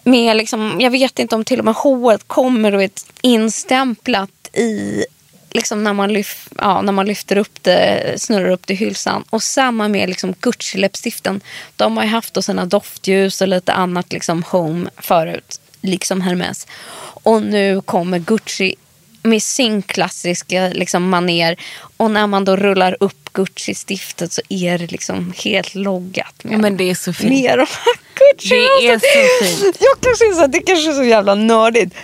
Med 0.04 0.36
liksom, 0.36 0.80
jag 0.80 0.90
vet 0.90 1.18
inte 1.18 1.34
om 1.34 1.44
till 1.44 1.58
och 1.58 1.64
med 1.64 1.74
H 1.74 2.18
kommer 2.26 2.74
och 2.74 2.82
är 2.82 2.90
instämplat 3.20 4.30
i 4.52 5.04
liksom 5.50 5.84
när, 5.84 5.92
man 5.92 6.12
lyf, 6.12 6.48
ja, 6.58 6.82
när 6.82 6.92
man 6.92 7.06
lyfter 7.06 7.36
upp 7.36 7.62
det, 7.62 8.14
snurrar 8.16 8.50
upp 8.50 8.66
det 8.66 8.72
i 8.72 8.76
hylsan. 8.76 9.24
Och 9.30 9.42
samma 9.42 9.88
med 9.88 10.08
liksom 10.08 10.34
Gucci-läppstiften. 10.34 11.40
De 11.76 11.96
har 11.96 12.04
ju 12.04 12.10
haft 12.10 12.34
då 12.34 12.42
sina 12.42 12.64
doftljus 12.64 13.40
och 13.40 13.48
lite 13.48 13.72
annat 13.72 14.12
liksom 14.12 14.42
home 14.42 14.90
förut, 14.96 15.60
liksom 15.80 16.20
Hermes. 16.20 16.66
Och 17.22 17.42
nu 17.42 17.80
kommer 17.80 18.18
Gucci 18.18 18.74
med 19.22 19.42
sin 19.42 19.82
klassiska 19.82 20.68
liksom, 20.68 21.08
maner. 21.08 21.56
Och 21.96 22.10
när 22.10 22.26
man 22.26 22.44
då 22.44 22.56
rullar 22.56 22.96
upp 23.00 23.32
Gucci-stiftet 23.32 24.32
så 24.32 24.42
är 24.48 24.78
det 24.78 24.92
liksom 24.92 25.32
helt 25.36 25.74
loggat. 25.74 26.44
Med, 26.44 26.58
men 26.58 26.76
det 26.76 26.90
är 26.90 26.94
så 26.94 27.12
fint. 27.12 27.30
De 27.30 27.48
här 27.48 27.66
Gucci. 28.14 28.48
Det 28.48 28.88
är 28.88 28.98
så 28.98 29.44
fint. 29.44 29.76
Jag 29.80 30.00
kanske 30.00 30.24
är 30.24 30.32
så, 30.32 30.46
det 30.46 30.60
kanske 30.60 30.90
är 30.90 30.94
så 30.94 31.04
jävla 31.04 31.34
nördigt. 31.34 31.94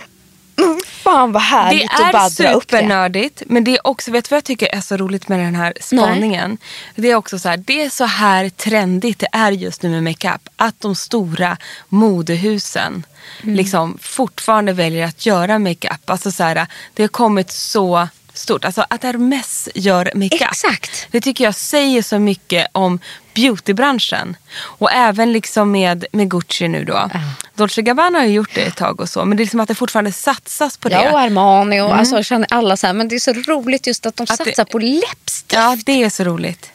Fan 1.11 1.31
vad 1.31 1.41
Det 1.41 1.45
härligt 1.45 1.91
att 1.93 1.99
är 1.99 2.11
bara 2.13 2.29
dra 2.29 2.51
upp 2.51 2.67
det. 2.67 2.77
supernördigt 2.77 3.43
men 3.45 3.63
det 3.63 3.71
är 3.71 3.87
också, 3.87 4.11
vet 4.11 4.25
du 4.25 4.29
vad 4.29 4.37
jag 4.37 4.43
tycker 4.43 4.75
är 4.75 4.81
så 4.81 4.97
roligt 4.97 5.27
med 5.27 5.39
den 5.39 5.55
här 5.55 5.73
spaningen? 5.81 6.57
Det 6.95 7.11
är 7.11 7.15
också 7.15 7.39
så 7.39 7.49
här, 7.49 7.57
det 7.57 7.81
är 7.81 7.89
så 7.89 8.05
här 8.05 8.49
trendigt 8.49 9.19
det 9.19 9.27
är 9.31 9.51
just 9.51 9.81
nu 9.83 9.89
med 9.89 10.03
makeup. 10.03 10.49
Att 10.55 10.81
de 10.81 10.95
stora 10.95 11.57
modehusen 11.89 13.05
Mm. 13.43 13.55
liksom 13.55 13.97
fortfarande 14.01 14.73
väljer 14.73 15.05
att 15.05 15.25
göra 15.25 15.59
makeup. 15.59 16.09
Alltså 16.09 16.31
så 16.31 16.43
här, 16.43 16.67
det 16.93 17.03
har 17.03 17.07
kommit 17.07 17.51
så 17.51 18.07
stort. 18.37 18.65
Alltså 18.65 18.85
att 18.89 19.03
Hermes 19.03 19.69
gör 19.75 20.11
makeup. 20.15 20.41
Exakt. 20.41 21.07
Det 21.11 21.21
tycker 21.21 21.43
jag 21.43 21.55
säger 21.55 22.01
så 22.01 22.19
mycket 22.19 22.67
om 22.71 22.99
beautybranschen. 23.33 24.37
Och 24.59 24.91
även 24.91 25.31
liksom 25.33 25.71
med, 25.71 26.05
med 26.11 26.29
Gucci 26.31 26.67
nu 26.67 26.83
då. 26.85 27.09
Dolce 27.55 27.81
Gabbana 27.81 28.19
har 28.19 28.25
ju 28.25 28.33
gjort 28.33 28.55
det 28.55 28.61
ett 28.61 28.75
tag 28.75 29.01
och 29.01 29.09
så. 29.09 29.25
Men 29.25 29.37
det 29.37 29.43
är 29.43 29.47
som 29.47 29.59
att 29.59 29.67
det 29.67 29.75
fortfarande 29.75 30.11
satsas 30.11 30.77
på 30.77 30.89
det. 30.89 30.95
Ja, 30.95 31.11
och 31.11 31.19
Armani 31.19 31.81
och 31.81 31.95
alltså, 31.97 32.15
jag 32.15 32.25
känner 32.25 32.47
alla 32.51 32.77
så 32.77 32.87
här. 32.87 32.93
Men 32.93 33.07
det 33.07 33.15
är 33.15 33.19
så 33.19 33.33
roligt 33.33 33.87
just 33.87 34.05
att 34.05 34.15
de 34.15 34.23
Att 34.23 34.29
det- 34.29 34.45
satsar 34.45 34.65
på 34.65 34.79
läppstift. 34.79 35.53
Ja, 35.53 35.77
det 35.85 36.03
är 36.03 36.09
så 36.09 36.23
roligt. 36.23 36.71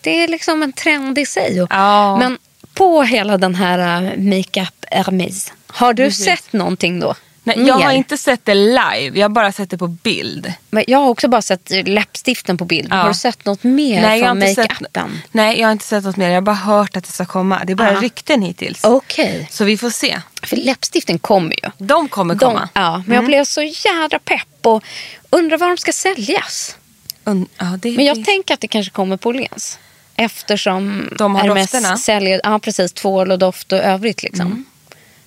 Det 0.00 0.24
är 0.24 0.28
liksom 0.28 0.62
en 0.62 0.72
trend 0.72 1.18
i 1.18 1.26
sig. 1.26 1.66
Ja. 1.70 2.16
Men 2.16 2.38
på 2.74 3.02
hela 3.02 3.38
den 3.38 3.54
här 3.54 4.02
uh, 4.02 4.18
makeup 4.18 4.84
Hermes, 4.90 5.52
har 5.66 5.92
du 5.94 6.04
Precis. 6.04 6.24
sett 6.24 6.52
någonting 6.52 7.00
då? 7.00 7.14
Nej, 7.56 7.66
jag 7.68 7.74
har 7.80 7.92
inte 7.92 8.18
sett 8.18 8.44
det 8.44 8.54
live, 8.54 9.10
jag 9.18 9.24
har 9.24 9.28
bara 9.28 9.52
sett 9.52 9.70
det 9.70 9.78
på 9.78 9.86
bild. 9.88 10.52
Men 10.70 10.84
jag 10.86 10.98
har 10.98 11.08
också 11.08 11.28
bara 11.28 11.42
sett 11.42 11.70
läppstiften 11.88 12.56
på 12.58 12.64
bild. 12.64 12.88
Ja. 12.90 12.96
Har 12.96 13.08
du 13.08 13.14
sett 13.14 13.44
något 13.44 13.62
mer 13.64 14.02
Nej, 14.02 14.22
från 14.22 14.38
makeupen? 14.38 15.20
nej, 15.32 15.60
jag 15.60 15.66
har 15.68 15.72
inte 15.72 15.84
sett 15.84 16.04
något 16.04 16.16
mer. 16.16 16.28
Jag 16.28 16.34
har 16.36 16.40
bara 16.40 16.56
hört 16.56 16.96
att 16.96 17.04
det 17.04 17.12
ska 17.12 17.24
komma. 17.24 17.62
Det 17.64 17.72
är 17.72 17.74
bara 17.74 17.92
Ja. 17.92 18.00
rykten 18.00 18.42
hittills. 18.42 18.84
Okej. 18.84 19.48
Så 19.50 19.64
vi 19.64 19.76
får 19.78 19.90
se. 19.90 20.20
För 20.42 20.56
läppstiften 20.56 21.18
kommer 21.18 21.52
ju. 21.64 21.70
De 21.78 22.08
kommer 22.08 22.34
De, 22.34 22.38
komma. 22.46 22.68
ja, 22.72 23.02
men 23.06 23.16
jag 23.16 23.24
blev 23.24 23.44
så 23.44 23.62
jädra 23.62 24.18
pepp 24.18 24.48
och 24.66 24.82
undrar 25.30 25.58
var 25.58 25.68
de 25.68 25.76
ska 25.76 25.92
säljas. 25.92 26.76
Und- 27.24 27.48
ja, 27.58 27.64
det, 27.82 27.90
Men 27.96 28.04
jag 28.04 28.16
det- 28.16 28.24
tänker 28.24 28.54
att 28.54 28.60
det 28.60 28.68
kanske 28.68 28.90
kommer 28.92 29.16
på 29.16 29.28
Åhléns. 29.28 29.78
Eftersom 30.16 31.08
De 31.18 31.34
har 31.34 31.42
Hermes 31.42 31.70
dofterna. 31.70 31.96
säljer 31.96 32.40
ja, 32.44 32.58
precis, 32.58 32.92
tvål 32.92 33.30
och 33.32 33.38
doft 33.38 33.72
och 33.72 33.78
övrigt. 33.78 34.22
Liksom. 34.22 34.46
Mm. 34.46 34.64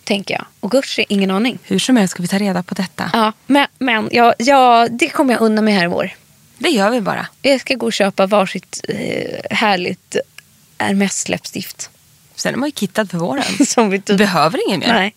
Tänker 0.03 0.33
jag. 0.33 0.45
Och 0.59 0.71
Gucci, 0.71 1.05
ingen 1.09 1.31
aning. 1.31 1.59
Hur 1.63 1.79
som 1.79 1.97
helst 1.97 2.11
ska 2.11 2.21
vi 2.21 2.27
ta 2.27 2.37
reda 2.37 2.63
på 2.63 2.75
detta. 2.75 3.09
Ja, 3.13 3.33
men 3.47 3.67
men 3.79 4.09
ja, 4.11 4.33
ja, 4.37 4.87
det 4.91 5.09
kommer 5.09 5.33
jag 5.33 5.41
undan 5.41 5.65
med 5.65 5.73
här 5.73 5.83
i 5.83 5.87
vår. 5.87 6.11
Det 6.57 6.69
gör 6.69 6.89
vi 6.89 7.01
bara. 7.01 7.27
Jag 7.41 7.61
ska 7.61 7.75
gå 7.75 7.85
och 7.85 7.93
köpa 7.93 8.25
varsitt 8.25 8.85
eh, 8.87 9.57
härligt 9.57 10.15
Hermes 10.77 11.29
läppstift. 11.29 11.89
Sen 12.35 12.53
är 12.53 12.57
man 12.57 12.69
ju 12.69 12.73
kittad 12.75 13.11
för 13.11 13.17
våren. 13.17 13.65
Som 13.65 13.89
vi 13.89 14.01
typ... 14.01 14.17
Behöver 14.17 14.67
ingen 14.67 14.79
mer. 14.79 14.93
Nej. 14.93 15.15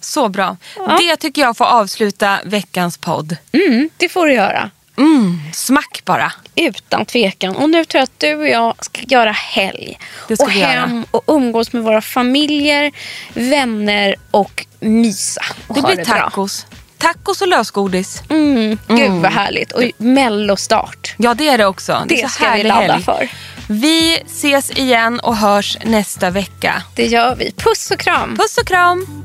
Så 0.00 0.28
bra. 0.28 0.56
Det 0.98 1.16
tycker 1.16 1.42
jag 1.42 1.56
får 1.56 1.64
avsluta 1.64 2.40
veckans 2.44 2.98
podd. 2.98 3.36
Mm, 3.52 3.90
det 3.96 4.08
får 4.08 4.26
du 4.26 4.32
göra. 4.32 4.70
Mm, 4.98 5.40
smack 5.52 6.02
bara. 6.04 6.32
Utan 6.56 7.06
tvekan. 7.06 7.56
Och 7.56 7.70
nu 7.70 7.84
tror 7.84 7.98
jag 7.98 8.04
att 8.04 8.18
du 8.20 8.34
och 8.34 8.48
jag 8.48 8.84
ska 8.84 9.00
göra 9.02 9.32
helg. 9.32 9.98
Ska 10.34 10.44
och 10.44 10.50
vi 10.52 10.58
göra. 10.60 10.70
hem 10.70 11.04
och 11.10 11.22
umgås 11.26 11.72
med 11.72 11.82
våra 11.82 12.00
familjer, 12.00 12.92
vänner 13.34 14.14
och 14.30 14.66
mysa. 14.80 15.42
Och 15.66 15.74
Det 15.74 15.82
blir 15.82 15.96
det 15.96 16.04
bra. 16.04 16.14
tacos. 16.14 16.66
Tacos 16.98 17.40
och 17.42 17.48
lösgodis. 17.48 18.22
Mm, 18.30 18.78
gud 18.88 19.10
vad 19.10 19.32
härligt. 19.32 19.72
Och 19.72 19.82
mellostart. 19.98 21.14
Ja, 21.16 21.34
det 21.34 21.48
är 21.48 21.58
det 21.58 21.66
också. 21.66 22.04
Det, 22.08 22.14
Det 22.22 22.28
ska 22.28 22.50
vi 22.54 22.62
ladda 22.62 22.92
helg. 22.92 23.04
för. 23.04 23.28
Vi 23.68 24.18
ses 24.26 24.70
igen 24.70 25.20
och 25.20 25.36
hörs 25.36 25.78
nästa 25.84 26.30
vecka. 26.30 26.82
Det 26.94 27.06
gör 27.06 27.34
vi. 27.36 27.52
Puss 27.56 27.90
och 27.90 27.98
kram. 28.00 28.36
Puss 28.36 28.58
och 28.58 28.66
kram! 28.66 29.24